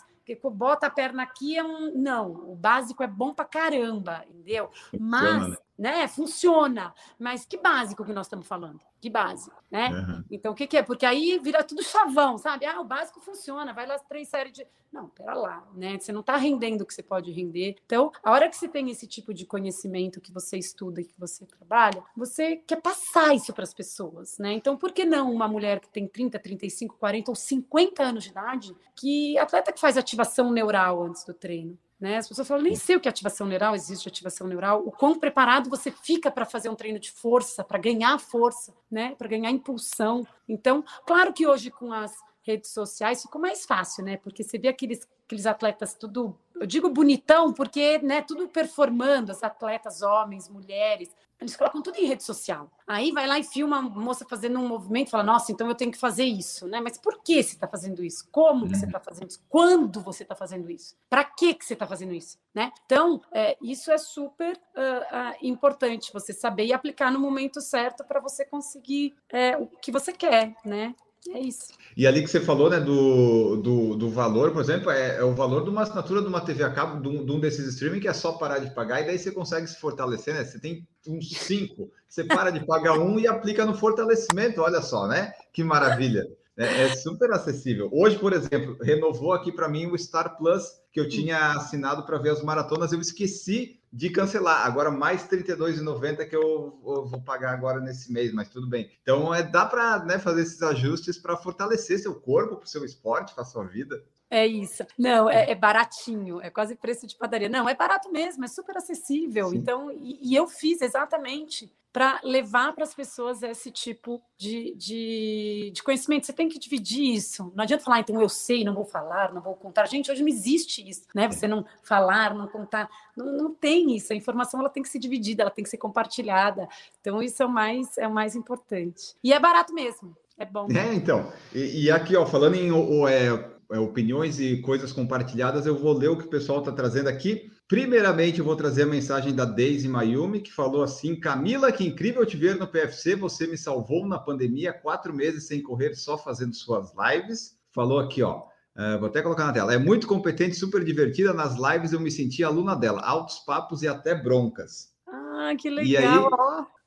[0.53, 1.93] Bota a perna aqui, é um.
[1.97, 4.71] Não, o básico é bom pra caramba, entendeu?
[4.99, 6.09] Mas, né?
[6.09, 6.95] Funciona.
[7.19, 8.81] Mas que básico que nós estamos falando?
[9.07, 9.89] de base, né?
[9.91, 10.25] Uhum.
[10.31, 10.83] Então, o que, que, é?
[10.83, 12.67] Porque aí vira tudo chavão, sabe?
[12.67, 14.67] Ah, o básico funciona, vai lá três séries de.
[14.93, 15.99] Não, pera lá, né?
[15.99, 17.77] Você não está rendendo o que você pode render.
[17.85, 21.19] Então, a hora que você tem esse tipo de conhecimento que você estuda e que
[21.19, 24.53] você trabalha, você quer passar isso para as pessoas, né?
[24.55, 28.31] Então, por que não uma mulher que tem 30, 35, 40 ou 50 anos de
[28.31, 31.79] idade, que atleta que faz ativação neural antes do treino?
[31.99, 32.19] Né?
[32.19, 35.19] As pessoas falam, nem sei o que é ativação neural, existe ativação neural, o quão
[35.19, 39.15] preparado você fica para fazer um treino de força, para ganhar força, né?
[39.17, 40.27] para ganhar impulsão.
[40.49, 42.13] Então, claro que hoje com as
[42.47, 44.17] redes sociais, ficou mais fácil, né?
[44.17, 49.43] Porque você vê aqueles, aqueles atletas tudo, eu digo bonitão, porque, né, tudo performando, as
[49.43, 52.71] atletas, homens, mulheres, eles colocam tudo em rede social.
[52.87, 55.93] Aí vai lá e filma a moça fazendo um movimento, fala, nossa, então eu tenho
[55.93, 56.81] que fazer isso, né?
[56.81, 58.27] Mas por que você está fazendo isso?
[58.31, 58.69] Como uhum.
[58.69, 59.45] você está fazendo isso?
[59.49, 60.97] Quando você está fazendo isso?
[61.11, 62.73] Para que que você está fazendo isso, né?
[62.87, 68.05] Então, é, isso é super uh, uh, importante você saber e aplicar no momento certo
[68.05, 70.95] para você conseguir é, o que você quer, né?
[71.33, 71.69] É isso.
[71.97, 75.35] E ali que você falou, né, do, do, do valor, por exemplo, é, é, o
[75.35, 78.01] valor de uma assinatura de uma TV a cabo, de um, de um, desses streaming,
[78.01, 80.45] que é só parar de pagar, e daí você consegue se fortalecer, né?
[80.45, 85.07] Você tem uns cinco, você para de pagar um e aplica no fortalecimento, olha só,
[85.07, 85.33] né?
[85.53, 86.27] Que maravilha.
[86.57, 87.89] É, é super acessível.
[87.93, 92.19] Hoje, por exemplo, renovou aqui para mim o Star Plus, que eu tinha assinado para
[92.19, 94.67] ver as maratonas, eu esqueci de cancelar.
[94.67, 98.91] Agora mais R$ 32,90 que eu, eu, vou pagar agora nesse mês, mas tudo bem.
[99.01, 102.85] Então é dá para né, fazer esses ajustes para fortalecer seu corpo, para o seu
[102.85, 104.05] esporte, para a sua vida.
[104.29, 104.85] É isso.
[104.99, 107.49] Não, é, é, baratinho, é quase preço de padaria.
[107.49, 109.49] Não, é barato mesmo, é super acessível.
[109.49, 109.57] Sim.
[109.57, 115.71] Então, e, e, eu fiz exatamente para levar para as pessoas esse tipo de, de,
[115.73, 116.27] de, conhecimento.
[116.27, 117.51] Você tem que dividir isso.
[117.57, 119.87] Não adianta falar, ah, então eu sei, não vou falar, não vou contar.
[119.87, 121.27] Gente, hoje não existe isso, né?
[121.27, 122.91] Você não falar, não contar.
[123.17, 124.13] Não, não tem isso.
[124.13, 126.69] A informação ela tem que ser dividida, ela tem que ser compartilhada.
[127.01, 129.15] Então, isso é o mais, é o mais importante.
[129.25, 130.15] E é barato mesmo.
[130.37, 130.69] É bom.
[130.71, 131.33] É, então.
[131.55, 133.29] E, e aqui, ó, falando em o, é,
[133.73, 137.51] é, opiniões e coisas compartilhadas, eu vou ler o que o pessoal está trazendo aqui.
[137.69, 142.25] Primeiramente, eu vou trazer a mensagem da Daisy Mayumi, que falou assim: Camila, que incrível
[142.25, 143.17] te ver no PFC.
[143.17, 147.57] Você me salvou na pandemia, quatro meses sem correr, só fazendo suas lives.
[147.75, 148.45] Falou aqui, ó.
[148.77, 149.75] Uh, vou até colocar na tela.
[149.75, 151.33] É muito competente, super divertida.
[151.33, 153.01] Nas lives eu me senti aluna dela.
[153.01, 154.93] Altos papos e até broncas.
[155.09, 155.87] Ah, que legal.
[155.87, 156.19] E aí,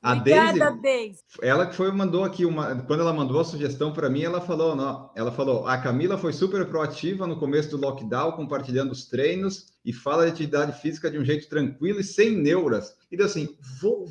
[0.02, 2.74] a Obrigada, Daisy, Ela que foi mandou aqui uma.
[2.82, 6.32] Quando ela mandou a sugestão para mim, ela falou, não, ela falou: a Camila foi
[6.32, 11.18] super proativa no começo do lockdown, compartilhando os treinos e fala de atividade física de
[11.18, 12.96] um jeito tranquilo e sem neuras.
[13.12, 13.56] E deu assim: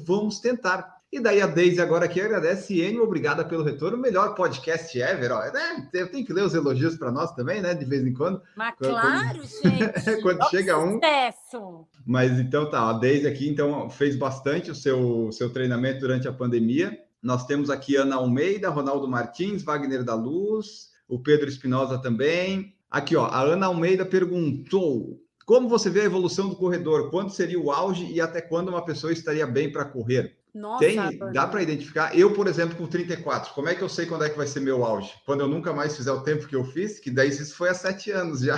[0.05, 0.98] vamos tentar.
[1.11, 5.41] E daí a Deise agora aqui agradece, Enio, obrigada pelo retorno, melhor podcast ever, ó.
[5.41, 8.39] É, eu tenho que ler os elogios para nós também, né, de vez em quando.
[8.55, 10.21] Mas quando, claro, gente.
[10.21, 10.93] quando chega um.
[10.93, 11.87] Sucesso.
[12.05, 16.33] Mas então tá, a Deise aqui então fez bastante o seu, seu treinamento durante a
[16.33, 16.95] pandemia.
[17.23, 22.75] Nós temos aqui Ana Almeida, Ronaldo Martins, Wagner da Luz, o Pedro Espinosa também.
[22.89, 27.09] Aqui, ó, a Ana Almeida perguntou: como você vê a evolução do corredor?
[27.09, 30.37] Quando seria o auge e até quando uma pessoa estaria bem para correr?
[30.53, 32.17] Nossa, Tem, dá para identificar.
[32.17, 34.59] Eu, por exemplo, com 34, como é que eu sei quando é que vai ser
[34.59, 35.13] meu auge?
[35.25, 37.73] Quando eu nunca mais fizer o tempo que eu fiz, que daí isso foi há
[37.73, 38.57] sete anos já.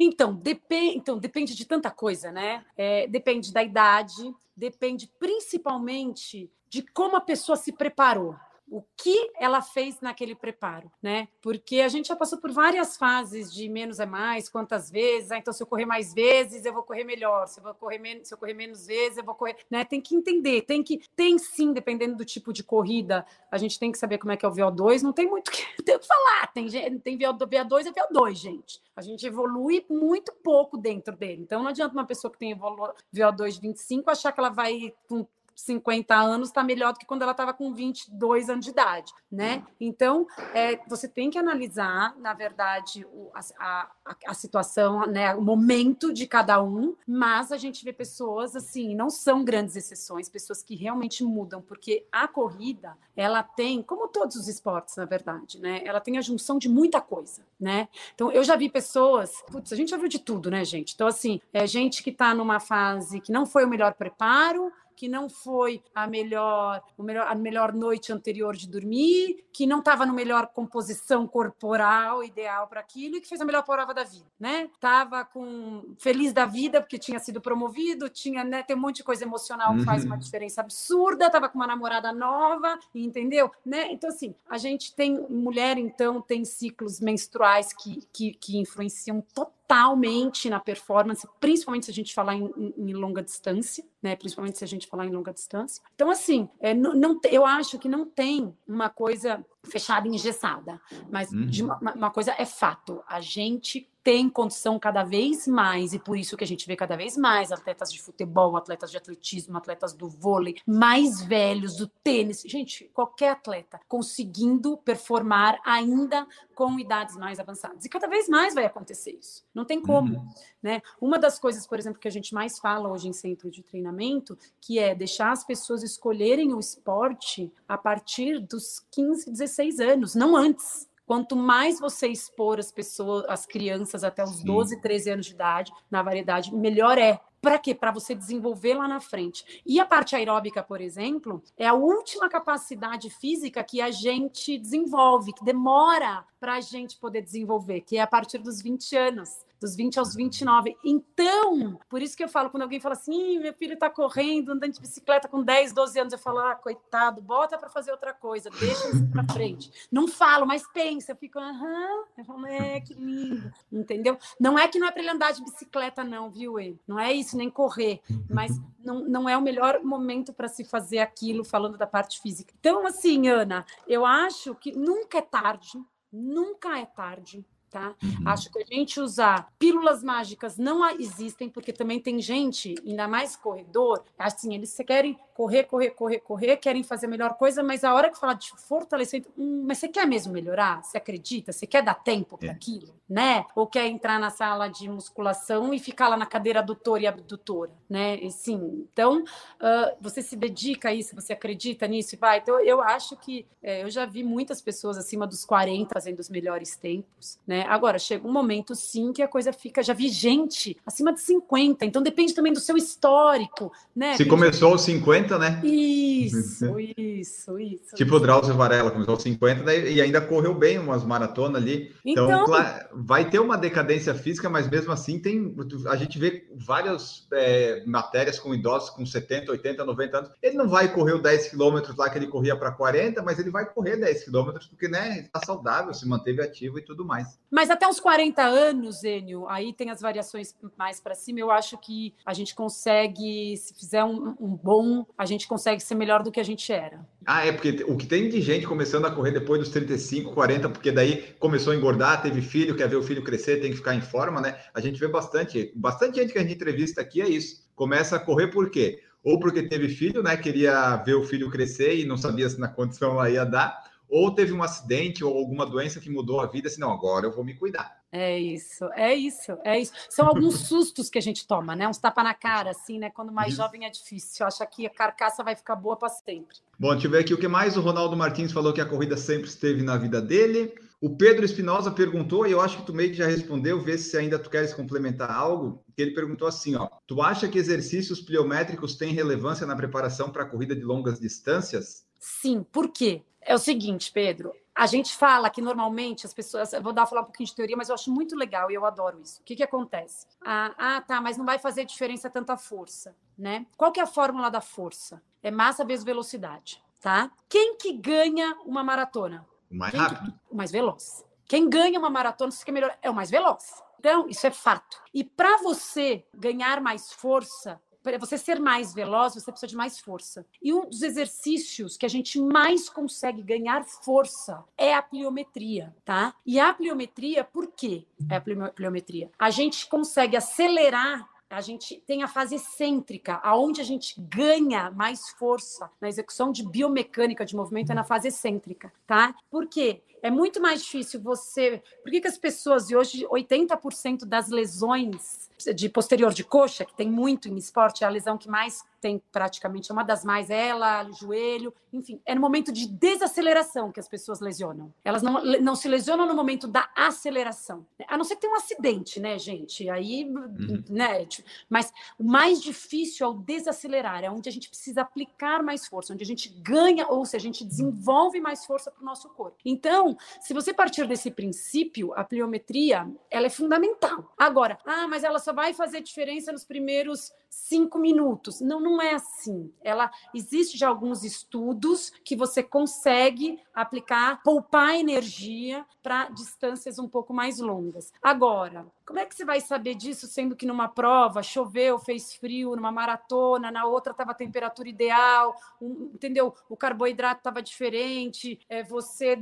[0.00, 2.64] Então, depende, então, depende de tanta coisa, né?
[2.76, 8.36] É, depende da idade, depende principalmente de como a pessoa se preparou
[8.70, 11.28] o que ela fez naquele preparo, né?
[11.40, 15.38] Porque a gente já passou por várias fases de menos é mais, quantas vezes, ah,
[15.38, 18.28] então se eu correr mais vezes, eu vou correr melhor, se eu vou correr menos,
[18.28, 19.84] se eu correr menos vezes, eu vou correr, né?
[19.84, 23.90] Tem que entender, tem que tem sim, dependendo do tipo de corrida, a gente tem
[23.90, 26.46] que saber como é que é o VO2, não tem muito que tem que falar,
[26.52, 26.68] tem
[27.00, 28.82] tem VO2 é VO2, gente.
[28.94, 31.42] A gente evolui muito pouco dentro dele.
[31.42, 35.26] Então não adianta uma pessoa que tem VO2 25 achar que ela vai com
[35.58, 39.64] 50 anos está melhor do que quando ela estava com 22 anos de idade, né?
[39.80, 45.42] Então, é, você tem que analisar, na verdade, o, a, a, a, situação, né, o
[45.42, 50.62] momento de cada um, mas a gente vê pessoas, assim, não são grandes exceções, pessoas
[50.62, 55.82] que realmente mudam, porque a corrida, ela tem, como todos os esportes, na verdade, né?
[55.84, 57.88] Ela tem a junção de muita coisa, né?
[58.14, 60.94] Então, eu já vi pessoas, putz, a gente já viu de tudo, né, gente?
[60.94, 65.06] Então, assim, é gente que está numa fase que não foi o melhor preparo, que
[65.06, 70.04] não foi a melhor, o melhor, a melhor noite anterior de dormir, que não estava
[70.04, 74.26] no melhor composição corporal ideal para aquilo e que fez a melhor prova da vida,
[74.40, 74.68] né?
[74.80, 79.04] Tava com feliz da vida porque tinha sido promovido, tinha, né, tem um monte de
[79.04, 80.20] coisa emocional que faz uma uhum.
[80.20, 83.52] diferença absurda, tava com uma namorada nova, entendeu?
[83.64, 83.92] Né?
[83.92, 89.57] Então assim, a gente tem mulher então tem ciclos menstruais que que, que influenciam totalmente
[89.68, 94.16] totalmente na performance, principalmente se a gente falar em, em, em, longa distância, né?
[94.16, 95.82] Principalmente se a gente falar em longa distância.
[95.94, 101.30] Então, assim, é, não, não, eu acho que não tem uma coisa fechada, engessada, mas
[101.30, 101.50] uhum.
[101.80, 106.34] uma, uma coisa é fato: a gente tem condição cada vez mais, e por isso
[106.34, 110.08] que a gente vê cada vez mais atletas de futebol, atletas de atletismo, atletas do
[110.08, 117.84] vôlei, mais velhos, do tênis, gente, qualquer atleta conseguindo performar ainda com idades mais avançadas.
[117.84, 119.44] E cada vez mais vai acontecer isso.
[119.54, 120.28] Não tem como, uhum.
[120.62, 120.80] né?
[120.98, 124.38] Uma das coisas, por exemplo, que a gente mais fala hoje em centro de treinamento,
[124.58, 130.34] que é deixar as pessoas escolherem o esporte a partir dos 15, 16 anos, não
[130.34, 134.44] antes Quanto mais você expor as pessoas, as crianças até os Sim.
[134.44, 137.18] 12, 13 anos de idade na variedade, melhor é.
[137.40, 137.74] Para quê?
[137.74, 139.62] Para você desenvolver lá na frente.
[139.64, 145.32] E a parte aeróbica, por exemplo, é a última capacidade física que a gente desenvolve,
[145.32, 149.74] que demora para a gente poder desenvolver, que é a partir dos 20 anos dos
[149.74, 150.76] 20 aos 29.
[150.84, 154.72] Então, por isso que eu falo, quando alguém fala assim, meu filho está correndo, andando
[154.72, 158.50] de bicicleta com 10, 12 anos, eu falo, ah, coitado, bota para fazer outra coisa,
[158.50, 159.70] deixa isso para frente.
[159.90, 164.18] Não falo, mas pensa, eu fico, aham, eu falo, é, que lindo, entendeu?
[164.38, 166.78] Não é que não é para ele andar de bicicleta, não, viu, E?
[166.86, 170.98] Não é isso, nem correr, mas não, não é o melhor momento para se fazer
[170.98, 172.54] aquilo, falando da parte física.
[172.58, 175.78] Então, assim, Ana, eu acho que nunca é tarde,
[176.12, 177.94] nunca é tarde tá?
[178.02, 178.28] Uhum.
[178.28, 183.36] Acho que a gente usar pílulas mágicas não existem, porque também tem gente, ainda mais
[183.36, 187.94] corredor, assim, eles querem correr, correr, correr, correr, querem fazer a melhor coisa, mas a
[187.94, 190.82] hora que fala de fortalecimento, hum, mas você quer mesmo melhorar?
[190.82, 191.52] Você acredita?
[191.52, 192.50] Você quer dar tempo para é.
[192.50, 193.44] aquilo, né?
[193.54, 197.70] Ou quer entrar na sala de musculação e ficar lá na cadeira adutora e abdutora,
[197.88, 198.16] né?
[198.16, 202.38] E, sim, então uh, você se dedica a isso, você acredita nisso e vai.
[202.38, 206.28] Então eu acho que é, eu já vi muitas pessoas acima dos 40 fazendo os
[206.28, 207.64] melhores tempos, né?
[207.68, 211.84] Agora chega um momento sim que a coisa fica, já vi gente acima de 50,
[211.84, 214.16] então depende também do seu histórico, né?
[214.16, 215.60] Se começou aos 50 50, né?
[215.64, 217.94] Isso, isso, isso.
[217.96, 219.90] Tipo o Drauzio Varela começou aos 50 né?
[219.90, 221.94] e ainda correu bem umas maratonas ali.
[222.04, 222.46] Então, então
[222.94, 225.54] vai ter uma decadência física, mas mesmo assim tem.
[225.88, 230.30] A gente vê várias é, matérias com idosos com 70, 80, 90 anos.
[230.42, 233.50] Ele não vai correr os 10 quilômetros lá que ele corria para 40, mas ele
[233.50, 237.38] vai correr 10 quilômetros porque, né, está saudável, se manteve ativo e tudo mais.
[237.50, 241.40] Mas até uns 40 anos, Enio, aí tem as variações mais para cima.
[241.40, 245.96] Eu acho que a gente consegue, se fizer um, um bom a gente consegue ser
[245.96, 247.04] melhor do que a gente era.
[247.26, 250.68] Ah, é porque o que tem de gente começando a correr depois dos 35, 40,
[250.68, 253.96] porque daí começou a engordar, teve filho, quer ver o filho crescer, tem que ficar
[253.96, 254.56] em forma, né?
[254.72, 257.68] A gente vê bastante, bastante gente que a gente entrevista aqui é isso.
[257.74, 259.02] Começa a correr por quê?
[259.24, 260.36] Ou porque teve filho, né?
[260.36, 263.76] Queria ver o filho crescer e não sabia se na condição lá ia dar,
[264.08, 267.32] ou teve um acidente ou alguma doença que mudou a vida, assim, não, agora eu
[267.32, 267.97] vou me cuidar.
[268.10, 269.92] É isso, é isso, é isso.
[270.08, 271.86] São alguns sustos que a gente toma, né?
[271.86, 273.10] Uns tapa na cara, assim, né?
[273.10, 274.46] Quando mais jovem é difícil.
[274.46, 276.56] Acha que a carcaça vai ficar boa para sempre.
[276.78, 277.76] Bom, deixa eu ver aqui o que mais.
[277.76, 280.74] O Ronaldo Martins falou que a corrida sempre esteve na vida dele.
[281.00, 284.16] O Pedro Espinosa perguntou, e eu acho que tu meio que já respondeu, vê se
[284.16, 288.96] ainda tu queres complementar algo, que ele perguntou assim, ó, tu acha que exercícios pliométricos
[288.96, 292.04] têm relevância na preparação para a corrida de longas distâncias?
[292.18, 293.22] Sim, por quê?
[293.40, 297.24] É o seguinte, Pedro, a gente fala que normalmente as pessoas, vou dar falar um
[297.24, 299.40] pouquinho de teoria, mas eu acho muito legal e eu adoro isso.
[299.40, 300.24] O que, que acontece?
[300.40, 303.66] Ah, ah, tá, mas não vai fazer diferença tanta força, né?
[303.76, 305.20] Qual que é a fórmula da força?
[305.42, 307.28] É massa vezes velocidade, tá?
[307.48, 309.44] Quem que ganha uma maratona?
[309.68, 310.30] O mais Quem rápido.
[310.30, 310.38] Que...
[310.48, 311.24] O mais veloz.
[311.48, 313.82] Quem ganha uma maratona, se quer melhor, é o mais veloz.
[313.98, 315.02] Então, isso é fato.
[315.12, 317.80] E para você ganhar mais força,
[318.16, 320.46] para você ser mais veloz, você precisa de mais força.
[320.62, 326.34] E um dos exercícios que a gente mais consegue ganhar força é a pliometria, tá?
[326.46, 328.06] E a pliometria, por quê?
[328.30, 329.30] É a pliometria.
[329.38, 335.30] A gente consegue acelerar a gente tem a fase excêntrica, aonde a gente ganha mais
[335.30, 339.34] força na execução de biomecânica de movimento é na fase excêntrica, tá?
[339.50, 340.02] Por quê?
[340.22, 341.82] É muito mais difícil você.
[342.02, 346.94] Por que, que as pessoas, e hoje 80% das lesões de posterior de coxa, que
[346.94, 350.50] tem muito em esporte, é a lesão que mais tem praticamente, é uma das mais,
[350.50, 354.92] ela, joelho, enfim, é no momento de desaceleração que as pessoas lesionam.
[355.04, 357.86] Elas não, não se lesionam no momento da aceleração.
[358.08, 359.88] A não ser que tenha um acidente, né, gente?
[359.88, 360.82] Aí, uhum.
[360.88, 361.24] né?
[361.26, 365.86] Tipo, mas o mais difícil é o desacelerar, é onde a gente precisa aplicar mais
[365.86, 369.28] força, onde a gente ganha, ou seja, a gente desenvolve mais força para o nosso
[369.30, 369.56] corpo.
[369.64, 370.07] Então,
[370.40, 374.32] se você partir desse princípio, a pliometria, ela é fundamental.
[374.38, 378.60] Agora, ah, mas ela só vai fazer diferença nos primeiros cinco minutos.
[378.60, 379.72] Não, não é assim.
[379.82, 387.32] Ela existe já alguns estudos que você consegue aplicar, poupar energia para distâncias um pouco
[387.32, 388.12] mais longas.
[388.22, 392.76] Agora, como é que você vai saber disso, sendo que numa prova choveu, fez frio,
[392.76, 396.54] numa maratona, na outra estava a temperatura ideal, um, entendeu?
[396.68, 399.32] O carboidrato estava diferente, é, você.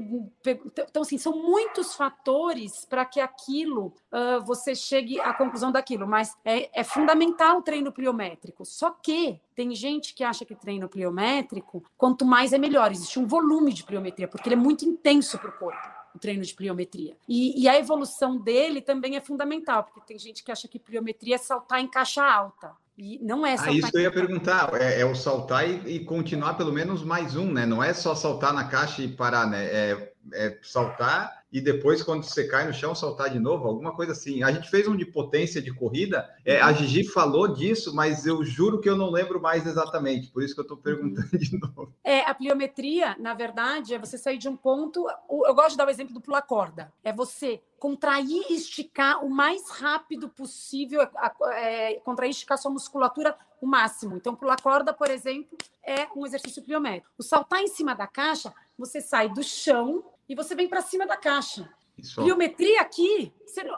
[0.89, 6.37] Então, assim, são muitos fatores para que aquilo uh, você chegue à conclusão daquilo, mas
[6.45, 8.65] é, é fundamental o treino pliométrico.
[8.65, 12.93] Só que tem gente que acha que treino pliométrico, quanto mais é melhor.
[12.93, 16.43] Existe um volume de pliometria, porque ele é muito intenso para o corpo o treino
[16.43, 17.15] de pliometria.
[17.29, 21.37] E, e, a evolução dele também é fundamental, porque tem gente que acha que pliometria
[21.37, 22.73] é saltar em caixa alta.
[22.99, 23.75] E não é saltar.
[23.75, 27.37] Ah, isso eu ia perguntar, é, é o saltar e, e, continuar pelo menos mais
[27.37, 27.67] um, né?
[27.67, 29.67] Não é só saltar na caixa e parar, né?
[29.67, 34.13] É, é saltar e depois, quando você cai no chão, saltar de novo, alguma coisa
[34.13, 34.43] assim.
[34.43, 38.45] A gente fez um de potência de corrida, é, a Gigi falou disso, mas eu
[38.45, 41.95] juro que eu não lembro mais exatamente, por isso que eu estou perguntando de novo.
[42.05, 45.07] É, a pliometria, na verdade, é você sair de um ponto.
[45.31, 46.93] Eu gosto de dar o exemplo do pular corda.
[47.03, 51.09] É você contrair e esticar o mais rápido possível,
[51.55, 54.17] é, contrair e esticar sua musculatura o máximo.
[54.17, 57.09] Então, pular corda, por exemplo, é um exercício pliométrico.
[57.17, 61.07] O saltar em cima da caixa, você sai do chão e você vem para cima
[61.07, 61.69] da caixa.
[61.97, 62.21] Isso.
[62.21, 63.33] Pliometria aqui,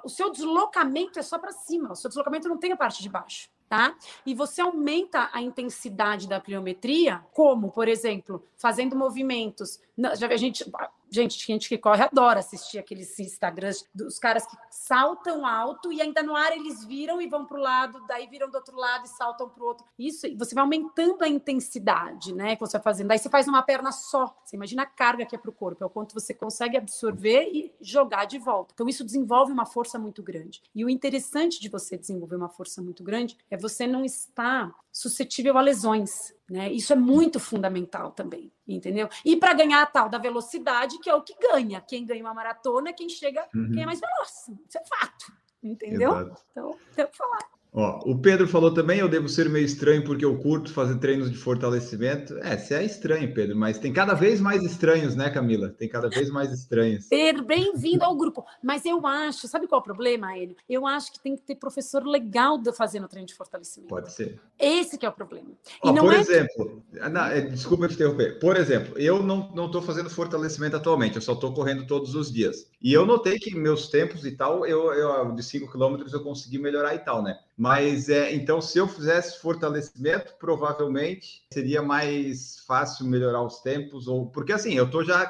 [0.05, 3.09] o seu deslocamento é só para cima, o seu deslocamento não tem a parte de
[3.09, 3.49] baixo.
[3.69, 3.95] Tá?
[4.25, 9.79] E você aumenta a intensidade da pliometria, como, por exemplo, fazendo movimentos.
[10.17, 10.65] Já a gente,
[11.11, 16.23] Gente, gente que corre adora assistir aqueles Instagrams dos caras que saltam alto e ainda
[16.23, 19.09] no ar eles viram e vão para o lado, daí viram do outro lado e
[19.09, 19.87] saltam para o outro.
[19.99, 22.57] Isso, você vai aumentando a intensidade, né?
[22.57, 23.09] Que você vai fazendo.
[23.09, 24.37] Daí você faz uma perna só.
[24.45, 27.49] Você imagina a carga que é para o corpo, é o quanto você consegue absorver
[27.53, 28.73] e jogar de volta.
[28.75, 30.63] Então, isso desenvolve uma força muito grande.
[30.75, 35.57] E o interessante de você desenvolver uma força muito grande é você não estar suscetível
[35.57, 36.11] a lesões.
[36.49, 36.73] Né?
[36.73, 39.09] Isso é muito fundamental também, entendeu?
[39.25, 41.81] E para ganhar a tal da velocidade, que é o que ganha.
[41.81, 43.71] Quem ganha uma maratona é quem chega, uhum.
[43.73, 44.49] quem é mais veloz.
[44.67, 45.33] Isso é fato,
[45.63, 46.11] entendeu?
[46.13, 46.43] Exato.
[46.51, 47.58] Então, tem que falar.
[47.81, 51.31] Ó, o Pedro falou também, eu devo ser meio estranho porque eu curto fazer treinos
[51.31, 52.37] de fortalecimento.
[52.39, 55.69] É, você é estranho, Pedro, mas tem cada vez mais estranhos, né, Camila?
[55.69, 57.07] Tem cada vez mais estranhos.
[57.09, 58.45] Pedro, bem-vindo ao grupo.
[58.61, 60.57] Mas eu acho, sabe qual é o problema, ele?
[60.69, 63.91] Eu acho que tem que ter professor legal fazendo treino de fortalecimento.
[63.91, 64.41] Pode ser.
[64.59, 65.51] Esse que é o problema.
[65.85, 66.19] Ó, por é...
[66.19, 68.41] exemplo, não, é, desculpa te interromper.
[68.41, 72.33] Por exemplo, eu não não estou fazendo fortalecimento atualmente, eu só estou correndo todos os
[72.33, 72.69] dias.
[72.83, 76.59] E eu notei que meus tempos e tal, eu, eu de 5 quilômetros eu consegui
[76.59, 77.39] melhorar e tal, né?
[77.59, 84.31] Mas é, então, se eu fizesse fortalecimento, provavelmente seria mais fácil melhorar os tempos, ou
[84.31, 85.23] porque assim, eu tô já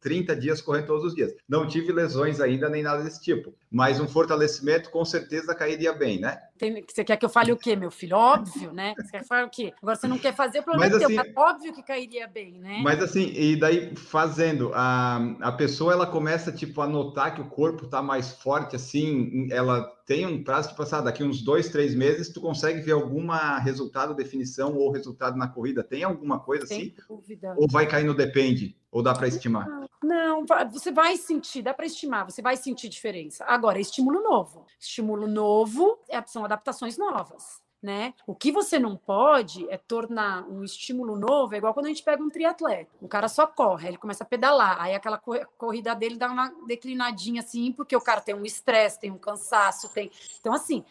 [0.00, 1.34] 530 dias correndo todos os dias.
[1.48, 6.18] Não tive lesões ainda nem nada desse tipo, mas um fortalecimento com certeza cairia bem,
[6.18, 6.38] né?
[6.58, 8.16] Tem, você quer que eu fale o quê, meu filho?
[8.16, 8.94] Óbvio, né?
[8.98, 9.72] Você quer falar o quê?
[9.80, 12.58] Agora você não quer fazer, o problema mas, é assim, teu, óbvio que cairia bem,
[12.58, 12.80] né?
[12.82, 17.48] Mas assim, e daí fazendo, a, a pessoa ela começa tipo a notar que o
[17.48, 21.94] corpo tá mais forte, assim, ela tem um prazo de passar daqui uns dois, três
[21.94, 25.84] meses, tu consegue ver alguma resultado, definição ou resultado na corrida?
[25.84, 26.94] Tem alguma coisa Sem assim?
[27.08, 27.54] Dúvida.
[27.56, 28.76] Ou vai cair no depende?
[28.90, 29.66] Ou dá para estimar?
[30.02, 33.44] Não, você vai sentir, dá para estimar, você vai sentir diferença.
[33.44, 34.64] Agora, é estímulo novo.
[34.78, 37.60] Estímulo novo é, são adaptações novas.
[37.82, 38.12] Né?
[38.26, 42.02] O que você não pode é tornar um estímulo novo, é igual quando a gente
[42.02, 42.90] pega um triatleta.
[43.00, 45.16] O cara só corre, ele começa a pedalar, aí aquela
[45.56, 49.88] corrida dele dá uma declinadinha assim, porque o cara tem um estresse, tem um cansaço,
[49.94, 50.10] tem.
[50.38, 50.84] Então, assim,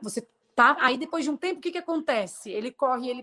[0.00, 0.24] você
[0.56, 0.74] Tá?
[0.80, 2.50] Aí depois de um tempo, o que, que acontece?
[2.50, 3.22] Ele corre ele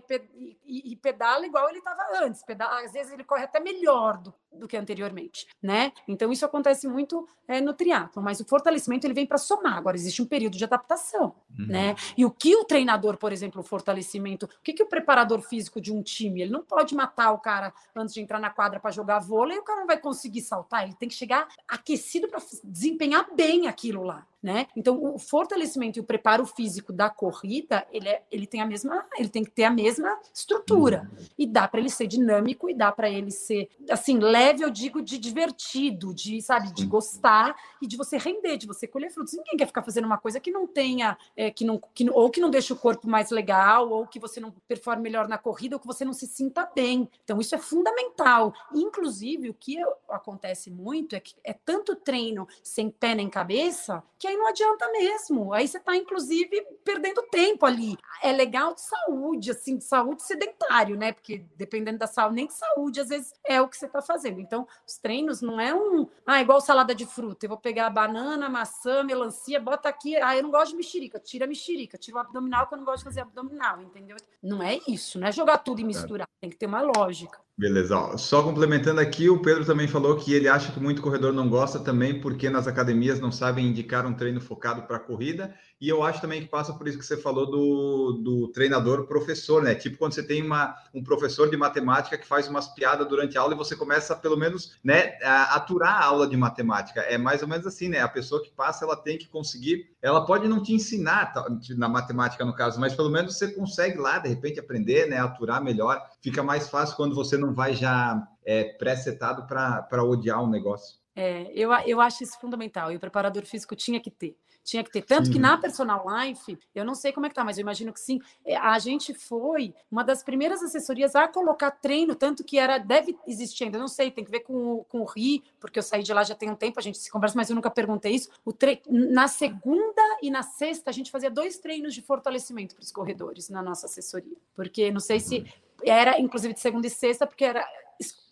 [0.64, 2.44] e, e pedala igual ele estava antes.
[2.44, 5.92] Pedala, às vezes ele corre até melhor do, do que anteriormente, né?
[6.06, 9.76] Então isso acontece muito é, no triatlo, mas o fortalecimento ele vem para somar.
[9.76, 11.66] Agora existe um período de adaptação, uhum.
[11.66, 11.94] né?
[12.16, 15.80] E o que o treinador, por exemplo, o fortalecimento, o que, que o preparador físico
[15.80, 18.90] de um time, ele não pode matar o cara antes de entrar na quadra para
[18.90, 22.40] jogar vôlei, e o cara não vai conseguir saltar, ele tem que chegar aquecido para
[22.64, 24.66] desempenhar bem aquilo lá né?
[24.76, 29.06] Então, o fortalecimento e o preparo físico da corrida, ele, é, ele tem a mesma,
[29.16, 31.10] ele tem que ter a mesma estrutura.
[31.10, 31.24] Uhum.
[31.38, 35.00] E dá para ele ser dinâmico e dá para ele ser, assim, leve, eu digo,
[35.00, 39.34] de divertido, de, sabe, de gostar e de você render, de você colher frutos.
[39.34, 42.40] Ninguém quer ficar fazendo uma coisa que não tenha, é, que não, que, ou que
[42.40, 45.80] não deixe o corpo mais legal, ou que você não performe melhor na corrida, ou
[45.80, 47.08] que você não se sinta bem.
[47.22, 48.52] Então, isso é fundamental.
[48.74, 49.78] Inclusive, o que
[50.08, 54.90] acontece muito é que é tanto treino sem pé nem cabeça que aí não adianta
[54.90, 55.52] mesmo.
[55.52, 57.94] Aí você está, inclusive, perdendo tempo ali.
[58.22, 61.12] É legal de saúde, assim, de saúde sedentário, né?
[61.12, 64.33] Porque dependendo da saúde, nem de saúde, às vezes é o que você está fazendo.
[64.40, 66.08] Então, os treinos não é um.
[66.26, 67.46] Ah, igual salada de fruta.
[67.46, 70.16] Eu vou pegar banana, maçã, melancia, bota aqui.
[70.16, 71.18] Ah, eu não gosto de mexerica.
[71.18, 74.16] Tira a mexerica, tira o abdominal, que eu não gosto de fazer abdominal, entendeu?
[74.42, 76.28] Não é isso, não é jogar tudo e misturar.
[76.40, 77.43] Tem que ter uma lógica.
[77.56, 78.16] Beleza, ó.
[78.16, 81.78] só complementando aqui, o Pedro também falou que ele acha que muito corredor não gosta
[81.78, 86.20] também porque nas academias não sabem indicar um treino focado para corrida e eu acho
[86.20, 89.76] também que passa por isso que você falou do, do treinador professor, né?
[89.76, 93.42] Tipo quando você tem uma, um professor de matemática que faz umas piadas durante a
[93.42, 97.02] aula e você começa, pelo menos, né, a aturar a aula de matemática.
[97.02, 98.00] É mais ou menos assim, né?
[98.00, 99.94] A pessoa que passa, ela tem que conseguir.
[100.02, 101.32] Ela pode não te ensinar
[101.76, 105.18] na matemática, no caso, mas pelo menos você consegue lá, de repente, aprender, né?
[105.18, 106.02] Aturar melhor.
[106.24, 110.96] Fica mais fácil quando você não vai já é, pré-setado para odiar um negócio.
[111.14, 112.90] É, eu, eu acho isso fundamental.
[112.90, 114.34] E o preparador físico tinha que ter.
[114.64, 115.02] Tinha que ter.
[115.02, 115.32] Tanto sim.
[115.32, 118.00] que na Personal Life, eu não sei como é que tá, mas eu imagino que
[118.00, 118.22] sim.
[118.42, 123.14] É, a gente foi uma das primeiras assessorias a colocar treino, tanto que era, deve
[123.26, 126.14] existir ainda, não sei, tem que ver com, com o RI, porque eu saí de
[126.14, 128.30] lá já tem um tempo, a gente se conversa, mas eu nunca perguntei isso.
[128.42, 128.80] O tre...
[128.88, 133.50] Na segunda e na sexta, a gente fazia dois treinos de fortalecimento para os corredores
[133.50, 134.38] na nossa assessoria.
[134.54, 135.44] Porque não sei se
[135.82, 137.66] era, inclusive, de segunda e sexta, porque era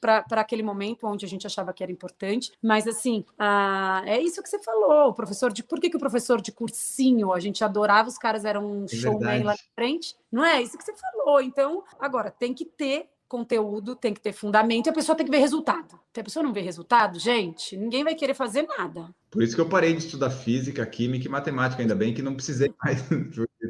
[0.01, 2.53] para aquele momento onde a gente achava que era importante.
[2.61, 5.11] Mas, assim, ah, é isso que você falou.
[5.11, 5.63] O professor de.
[5.63, 8.89] Por que, que o professor de cursinho a gente adorava, os caras eram um é
[8.89, 10.17] showman lá na frente?
[10.31, 11.41] Não é isso que você falou.
[11.41, 15.33] Então, agora, tem que ter conteúdo, tem que ter fundamento e a pessoa tem que
[15.33, 15.99] ver resultado.
[16.13, 19.09] Se a pessoa não vê resultado, gente, ninguém vai querer fazer nada.
[19.31, 22.35] Por isso que eu parei de estudar física, química e matemática, ainda bem que não
[22.35, 23.03] precisei mais,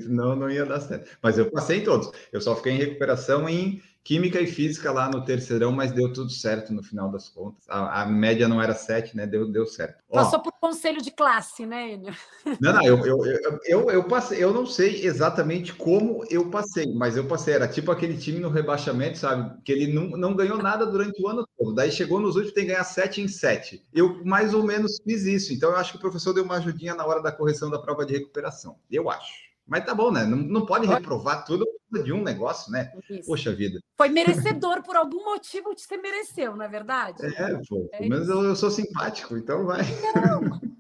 [0.01, 1.17] senão não ia dar certo.
[1.23, 2.11] Mas eu passei todos.
[2.33, 6.31] Eu só fiquei em recuperação em Química e física lá no terceirão, mas deu tudo
[6.31, 7.65] certo no final das contas.
[7.69, 9.27] A, a média não era sete, né?
[9.27, 10.03] Deu, deu certo.
[10.11, 12.15] Passou Ó, por conselho de classe, né, Enio?
[12.61, 16.93] Não, não, eu, eu, eu, eu, eu, passei, eu não sei exatamente como eu passei,
[16.93, 17.55] mas eu passei.
[17.55, 19.61] Era tipo aquele time no rebaixamento, sabe?
[19.63, 21.73] Que ele não, não ganhou nada durante o ano todo.
[21.73, 23.85] Daí chegou nos últimos, tem que ganhar sete em sete.
[23.93, 25.53] Eu mais ou menos fiz isso.
[25.53, 28.05] Então eu acho que o professor deu uma ajudinha na hora da correção da prova
[28.05, 28.77] de recuperação.
[28.91, 29.53] Eu acho.
[29.67, 30.25] Mas tá bom, né?
[30.25, 31.65] Não, não pode reprovar tudo
[32.01, 32.91] de um negócio, né?
[33.11, 33.27] Isso.
[33.27, 33.81] Poxa vida.
[33.97, 37.25] Foi merecedor por algum motivo você mereceu, não é verdade?
[37.25, 37.89] É, pô.
[37.93, 39.83] É pelo menos eu, eu, sou simpático, então vai.
[40.15, 40.61] Não.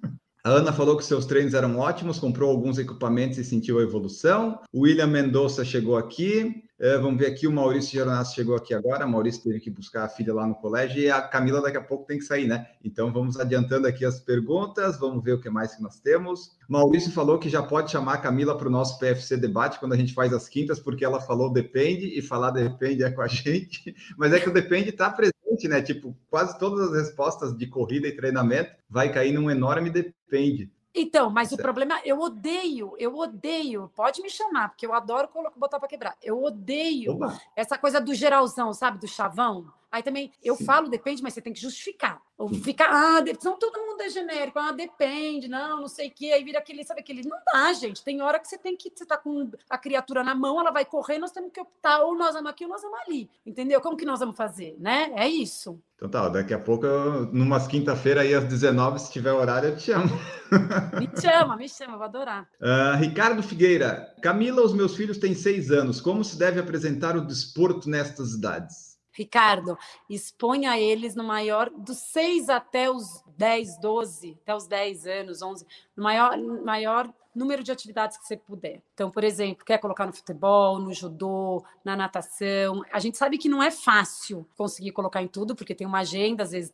[0.44, 4.58] A Ana falou que seus treinos eram ótimos, comprou alguns equipamentos e sentiu a evolução.
[4.72, 6.64] O William Mendonça chegou aqui.
[6.82, 9.04] É, vamos ver aqui, o Maurício Geronasso chegou aqui agora.
[9.04, 11.80] A Maurício teve que buscar a filha lá no colégio e a Camila daqui a
[11.80, 12.66] pouco tem que sair, né?
[12.82, 16.56] Então vamos adiantando aqui as perguntas, vamos ver o que mais que nós temos.
[16.68, 19.96] Maurício falou que já pode chamar a Camila para o nosso PFC debate quando a
[19.96, 23.94] gente faz as quintas, porque ela falou depende, e falar depende é com a gente,
[24.18, 25.80] mas é que o depende está presente, né?
[25.82, 30.68] Tipo, quase todas as respostas de corrida e treinamento vai cair num enorme depende.
[30.94, 31.60] Então, mas certo.
[31.60, 36.16] o problema, eu odeio, eu odeio, pode me chamar, porque eu adoro botar para quebrar.
[36.22, 37.40] Eu odeio Oba.
[37.56, 39.72] essa coisa do geralzão, sabe, do chavão.
[39.92, 42.18] Aí também, eu falo depende, mas você tem que justificar.
[42.38, 43.36] Ou ficar, ah, de...
[43.44, 46.82] não todo mundo é genérico, ah, depende, não, não sei o quê, aí vira aquele,
[46.82, 48.02] sabe aquele, não dá, gente.
[48.02, 50.86] Tem hora que você tem que, você tá com a criatura na mão, ela vai
[50.86, 53.82] correr, nós temos que optar, ou nós vamos aqui ou nós vamos ali, entendeu?
[53.82, 55.12] Como que nós vamos fazer, né?
[55.14, 55.78] É isso.
[55.96, 56.86] Então tá, daqui a pouco,
[57.30, 60.08] numa quinta-feira aí às 19 se tiver horário, eu te chamo.
[60.98, 62.46] Me chama, me chama, vou adorar.
[62.60, 67.24] Uh, Ricardo Figueira, Camila, os meus filhos têm seis anos, como se deve apresentar o
[67.24, 68.91] desporto nestas idades?
[69.12, 75.42] Ricardo, exponha eles no maior, dos 6 até os 10, 12, até os 10 anos,
[75.42, 78.82] 11, no maior, maior número de atividades que você puder.
[78.94, 82.82] Então, por exemplo, quer colocar no futebol, no judô, na natação.
[82.92, 86.42] A gente sabe que não é fácil conseguir colocar em tudo, porque tem uma agenda,
[86.42, 86.72] às vezes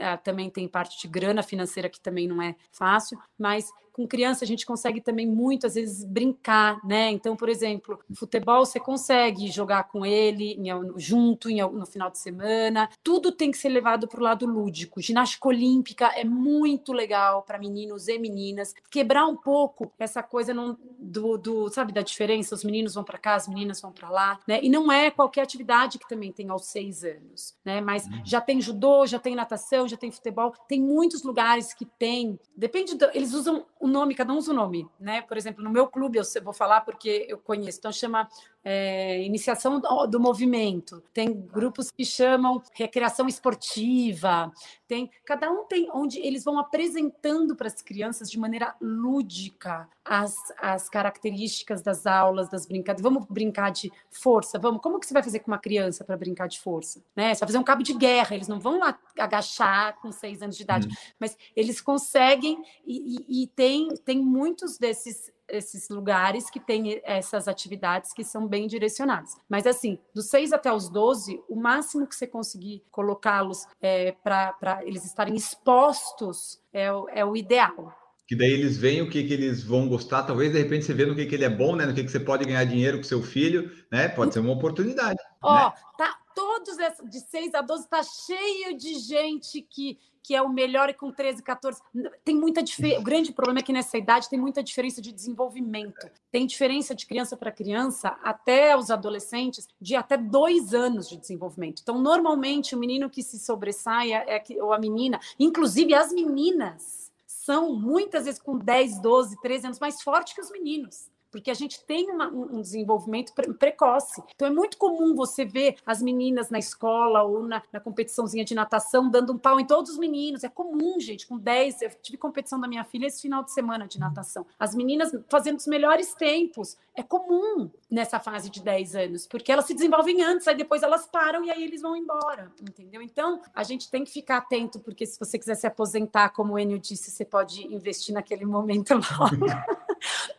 [0.00, 4.44] ah, também tem parte de grana financeira que também não é fácil, mas com criança
[4.44, 7.10] a gente consegue também muito, às vezes, brincar, né?
[7.10, 10.56] Então, por exemplo, futebol você consegue jogar com ele
[10.96, 12.88] junto no final de semana.
[13.02, 15.00] Tudo tem que ser levado para o lado lúdico.
[15.02, 18.74] Ginástica olímpica é muito legal para meninos e meninas.
[18.90, 22.54] Quebrar um pouco essa coisa não, do, do, sabe, da diferença.
[22.54, 24.60] Os meninos vão para cá, as meninas vão para lá, né?
[24.62, 27.80] E não é qualquer atividade que também tem aos seis anos, né?
[27.80, 28.22] Mas uhum.
[28.24, 30.52] já tem judô, já tem natação, já tem futebol.
[30.68, 32.38] Tem muitos lugares que tem.
[32.56, 35.22] Depende, do, eles usam o nome, cada um usa o nome, né?
[35.22, 38.28] Por exemplo, no meu clube, eu vou falar porque eu conheço, então chama
[38.64, 44.52] é, iniciação do, do, movimento, tem grupos que chamam recreação esportiva,
[44.86, 50.34] tem cada um tem onde eles vão apresentando para as crianças de maneira lúdica as,
[50.60, 53.02] as características das aulas, das brincadeiras.
[53.02, 54.82] Vamos brincar de força, vamos.
[54.82, 57.00] Como que você vai fazer com uma criança para brincar de força?
[57.14, 57.32] Né?
[57.32, 60.56] Você vai fazer um cabo de guerra, eles não vão lá agachar com seis anos
[60.56, 60.90] de idade, hum.
[61.18, 67.48] mas eles conseguem e, e, e tem, tem muitos desses esses lugares que têm essas
[67.48, 69.36] atividades que são bem direcionadas.
[69.48, 74.80] Mas, assim, dos 6 até os 12, o máximo que você conseguir colocá-los é, para
[74.82, 77.94] eles estarem expostos é, o, é o ideal
[78.30, 81.04] que daí eles veem o que, que eles vão gostar, talvez de repente você vê
[81.04, 81.84] no que, que ele é bom, né?
[81.84, 84.06] No que, que você pode ganhar dinheiro com seu filho, né?
[84.06, 85.18] Pode ser uma oportunidade.
[85.42, 85.72] Ó, né?
[85.98, 86.19] tá
[86.64, 90.94] todos de 6 a 12 tá cheio de gente que que é o melhor e
[90.94, 91.80] com 13, 14.
[92.24, 93.00] Tem muita diferença.
[93.00, 96.10] O grande problema é que nessa idade tem muita diferença de desenvolvimento.
[96.30, 101.80] Tem diferença de criança para criança até os adolescentes de até dois anos de desenvolvimento.
[101.82, 107.10] Então, normalmente, o menino que se sobressai é que, ou a menina, inclusive as meninas,
[107.26, 111.54] são muitas vezes com 10, 12, 13 anos mais fortes que os meninos porque a
[111.54, 114.22] gente tem uma, um desenvolvimento pre precoce.
[114.34, 118.54] Então é muito comum você ver as meninas na escola ou na, na, competiçãozinha de
[118.54, 120.44] natação dando um pau em todos os meninos.
[120.44, 121.82] É comum, gente, com 10.
[121.82, 124.46] Eu tive competição da minha filha esse final de semana de natação.
[124.58, 126.76] As meninas fazendo os melhores tempos.
[126.94, 131.06] É comum nessa fase de 10 anos, porque elas se desenvolvem antes, aí depois elas
[131.06, 133.00] param e aí eles vão embora, entendeu?
[133.00, 136.58] Então a gente tem que ficar atento, porque se você quiser se aposentar, como o
[136.58, 139.46] Enio disse, você pode investir naquele momento logo.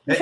[0.08, 0.16] É,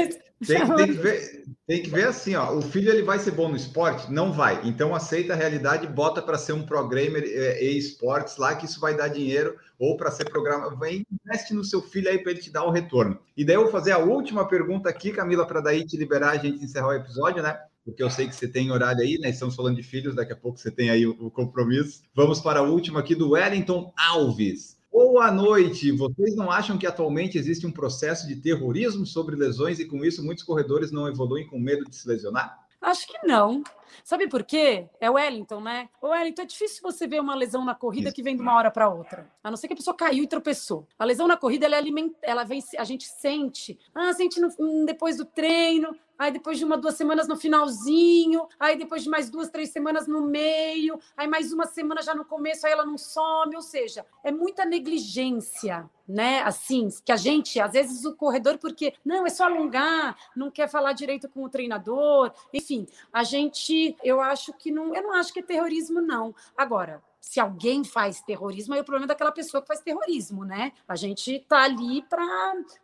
[0.45, 3.49] tem, tem, que ver, tem que ver assim, ó, o filho ele vai ser bom
[3.49, 4.11] no esporte?
[4.11, 4.61] Não vai.
[4.65, 8.79] Então aceita a realidade, bota para ser um programmer é, e esportes lá, que isso
[8.79, 10.73] vai dar dinheiro, ou para ser programa.
[10.79, 13.19] Vem, investe no seu filho aí para ele te dar o retorno.
[13.35, 16.37] E daí eu vou fazer a última pergunta aqui, Camila, para daí te liberar, a
[16.37, 17.59] gente encerrar o episódio, né?
[17.83, 19.29] Porque eu sei que você tem horário aí, né?
[19.29, 22.01] Estamos falando de filhos, daqui a pouco você tem aí o, o compromisso.
[22.15, 24.78] Vamos para a última aqui do Wellington Alves.
[25.01, 25.93] Boa noite.
[25.93, 30.21] Vocês não acham que atualmente existe um processo de terrorismo sobre lesões e com isso
[30.21, 32.59] muitos corredores não evoluem com medo de se lesionar?
[32.81, 33.63] Acho que não.
[34.03, 34.87] Sabe por quê?
[34.99, 35.89] É o Wellington, né?
[36.01, 38.71] O Wellington, é difícil você ver uma lesão na corrida que vem de uma hora
[38.71, 39.29] para outra.
[39.43, 40.87] A não ser que a pessoa caiu e tropeçou.
[40.97, 42.11] A lesão na corrida, ela é aliment...
[42.21, 43.77] ela vem, a gente sente.
[43.93, 44.49] Ah, sente no...
[44.85, 49.29] depois do treino, aí depois de uma, duas semanas no finalzinho, aí depois de mais
[49.29, 52.97] duas, três semanas no meio, aí mais uma semana já no começo, aí ela não
[52.97, 56.41] some, ou seja, é muita negligência, né?
[56.41, 60.67] Assim, que a gente, às vezes, o corredor, porque não, é só alongar, não quer
[60.67, 65.33] falar direito com o treinador, enfim, a gente, eu acho que não, eu não acho
[65.33, 66.33] que é terrorismo, não.
[66.57, 70.71] Agora, se alguém faz terrorismo, aí o problema é daquela pessoa que faz terrorismo, né?
[70.87, 72.23] A gente tá ali para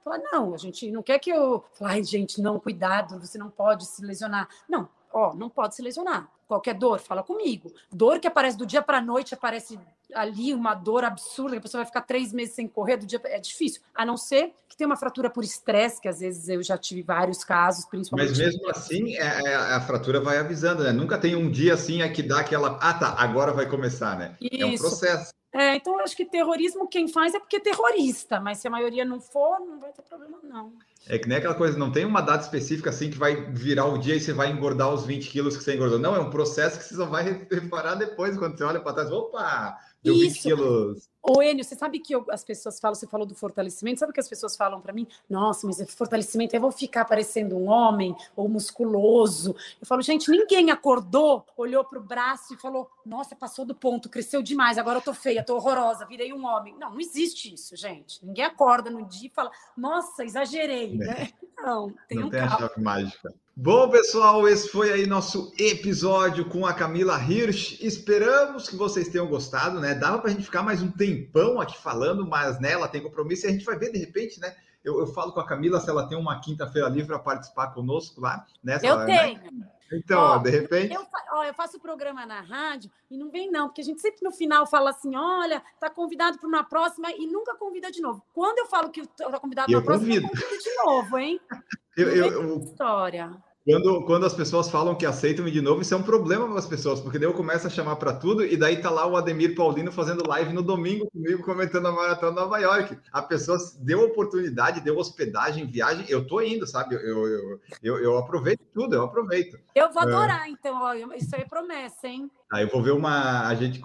[0.04, 1.64] falar, não, a gente não quer que eu.
[1.82, 4.48] Ai, gente, não, cuidado, você não pode se lesionar.
[4.68, 6.30] Não, ó, não pode se lesionar.
[6.48, 7.74] Qualquer dor, fala comigo.
[7.92, 9.80] Dor que aparece do dia para noite, aparece
[10.16, 13.22] ali uma dor absurda, que a pessoa vai ficar três meses sem correr, do dia
[13.26, 13.82] é difícil.
[13.94, 17.02] A não ser que tenha uma fratura por estresse, que às vezes eu já tive
[17.02, 18.30] vários casos, principalmente.
[18.30, 20.92] Mas mesmo assim, é, é, a fratura vai avisando, né?
[20.92, 22.80] Nunca tem um dia assim é que dá aquela.
[22.82, 24.36] Ah, tá, agora vai começar, né?
[24.42, 24.64] Isso.
[24.64, 25.34] É um processo.
[25.54, 28.72] É, então eu acho que terrorismo quem faz é porque é terrorista, mas se a
[28.72, 30.74] maioria não for, não vai ter problema, não.
[31.08, 33.98] É que nem aquela coisa, não tem uma data específica assim que vai virar o
[33.98, 35.98] dia e você vai engordar os 20 quilos que você engordou.
[35.98, 39.12] Não, é um processo que você só vai reparar depois, quando você olha para trás.
[39.12, 40.36] Opa, deu Isso.
[40.36, 41.10] 20 quilos.
[41.22, 44.14] Ô, Enio, você sabe que eu, as pessoas falam, você falou do fortalecimento, sabe o
[44.14, 45.08] que as pessoas falam para mim?
[45.28, 49.56] Nossa, mas é fortalecimento, eu vou ficar parecendo um homem ou musculoso.
[49.82, 54.08] Eu falo, gente, ninguém acordou, olhou para o braço e falou, nossa, passou do ponto,
[54.08, 56.76] cresceu demais, agora eu tô feia, tô horrorosa, virei um homem.
[56.78, 58.24] Não, não existe isso, gente.
[58.24, 60.98] Ninguém acorda no dia e fala, nossa, exagerei, é.
[60.98, 61.30] né?
[61.58, 63.34] Não, tem não um tem a chave mágica.
[63.58, 67.80] Bom, pessoal, esse foi aí nosso episódio com a Camila Hirsch.
[67.82, 69.96] Esperamos que vocês tenham gostado, né?
[69.96, 73.46] Dava para a gente ficar mais um tempão aqui falando, mas né, ela tem compromisso
[73.46, 74.54] e a gente vai ver de repente, né?
[74.84, 78.20] Eu, eu falo com a Camila se ela tem uma quinta-feira livre para participar conosco
[78.20, 78.46] lá.
[78.62, 79.42] Nessa, eu tenho.
[79.42, 79.68] Né?
[79.92, 80.94] Então, ó, de repente.
[80.94, 84.24] Eu, ó, eu faço programa na rádio e não vem, não, porque a gente sempre
[84.24, 88.24] no final fala assim: olha, tá convidado para uma próxima e nunca convida de novo.
[88.34, 91.40] Quando eu falo que tá convidado para uma próxima, eu convido de novo, hein?
[91.98, 93.32] eu, eu, eu, história.
[93.66, 96.68] Quando, quando as pessoas falam que aceitam de novo, isso é um problema para as
[96.68, 99.56] pessoas, porque daí eu começo a chamar para tudo e daí tá lá o Ademir
[99.56, 102.96] Paulino fazendo live no domingo comigo, comentando a Maratona Nova York.
[103.12, 106.94] A pessoa deu oportunidade, deu hospedagem, viagem, eu tô indo, sabe?
[106.94, 109.58] Eu, eu, eu, eu aproveito tudo, eu aproveito.
[109.74, 110.50] Eu vou adorar, é...
[110.50, 112.30] então, ó, isso aí é promessa, hein?
[112.54, 113.48] Aí eu vou ver uma.
[113.48, 113.82] A gente,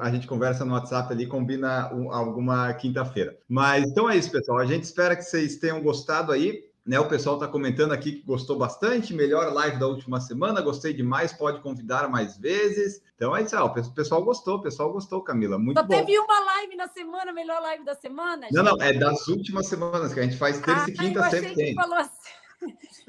[0.00, 3.38] a gente conversa no WhatsApp ali, combina alguma quinta-feira.
[3.48, 4.58] Mas então é isso, pessoal.
[4.58, 6.70] A gente espera que vocês tenham gostado aí.
[6.84, 10.92] Né, o pessoal está comentando aqui que gostou bastante, melhor live da última semana, gostei
[10.92, 13.00] demais, pode convidar mais vezes.
[13.14, 15.94] Então é isso, ó, o pessoal gostou, o pessoal gostou, Camila, muito Só bom.
[15.94, 18.42] teve uma live na semana, melhor live da semana?
[18.42, 18.54] Gente?
[18.54, 21.54] Não, não, é das últimas semanas, que a gente faz terça ah, e quinta sempre
[21.54, 21.74] tem.
[21.74, 22.41] Falou assim.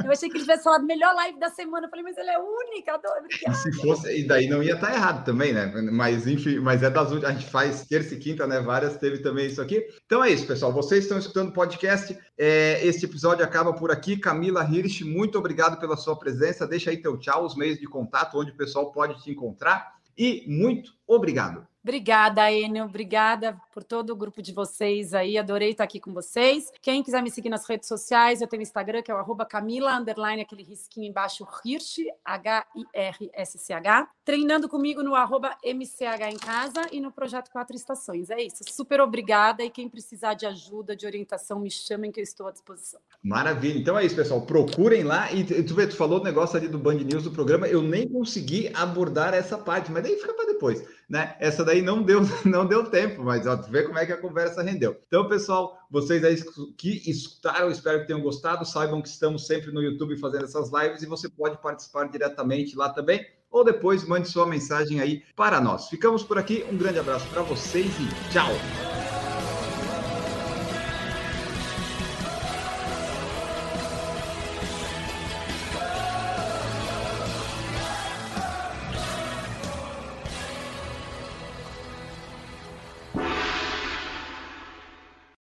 [0.04, 1.86] Eu achei que ele tivesse falado melhor live da semana.
[1.86, 3.26] Eu falei, mas ele é única, adoro.
[3.54, 5.68] Se fosse, e daí não ia estar errado também, né?
[5.92, 7.32] Mas enfim, mas é das últimas.
[7.32, 8.60] A gente faz terça e quinta, né?
[8.60, 9.86] Várias teve também isso aqui.
[10.06, 10.72] Então é isso, pessoal.
[10.72, 12.18] Vocês estão escutando o podcast.
[12.38, 14.18] É, este episódio acaba por aqui.
[14.18, 16.68] Camila Hirsch, muito obrigado pela sua presença.
[16.68, 19.94] Deixa aí teu tchau, os meios de contato, onde o pessoal pode te encontrar.
[20.18, 21.68] E muito obrigado.
[21.84, 22.86] Obrigada, Enio.
[22.86, 25.38] Obrigada por todo o grupo de vocês aí.
[25.38, 26.72] Adorei estar aqui com vocês.
[26.82, 29.46] Quem quiser me seguir nas redes sociais, eu tenho o Instagram, que é o arroba
[29.46, 34.08] Camila, underline, aquele risquinho embaixo, Hirsch, H-I-R-S-C-H.
[34.24, 38.30] Treinando comigo no arroba MCH em casa e no Projeto Quatro Estações.
[38.30, 38.64] É isso.
[38.70, 39.62] Super obrigada.
[39.62, 43.02] E quem precisar de ajuda, de orientação, me chamem que eu estou à disposição.
[43.22, 43.78] Maravilha.
[43.78, 44.40] Então é isso, pessoal.
[44.44, 45.30] Procurem lá.
[45.34, 47.68] E tu vê, tu falou o negócio ali do Band News do programa.
[47.68, 50.82] Eu nem consegui abordar essa parte, mas daí fica para depois.
[51.10, 51.36] Né?
[51.40, 54.62] Essa daí não deu, não deu tempo, mas ó, vê como é que a conversa
[54.62, 55.00] rendeu.
[55.08, 56.38] Então, pessoal, vocês aí
[56.78, 58.66] que escutaram, espero que tenham gostado.
[58.66, 62.90] Saibam que estamos sempre no YouTube fazendo essas lives e você pode participar diretamente lá
[62.90, 63.26] também.
[63.52, 65.88] Ou depois mande sua mensagem aí para nós.
[65.88, 66.66] Ficamos por aqui.
[66.72, 68.93] Um grande abraço para vocês e tchau!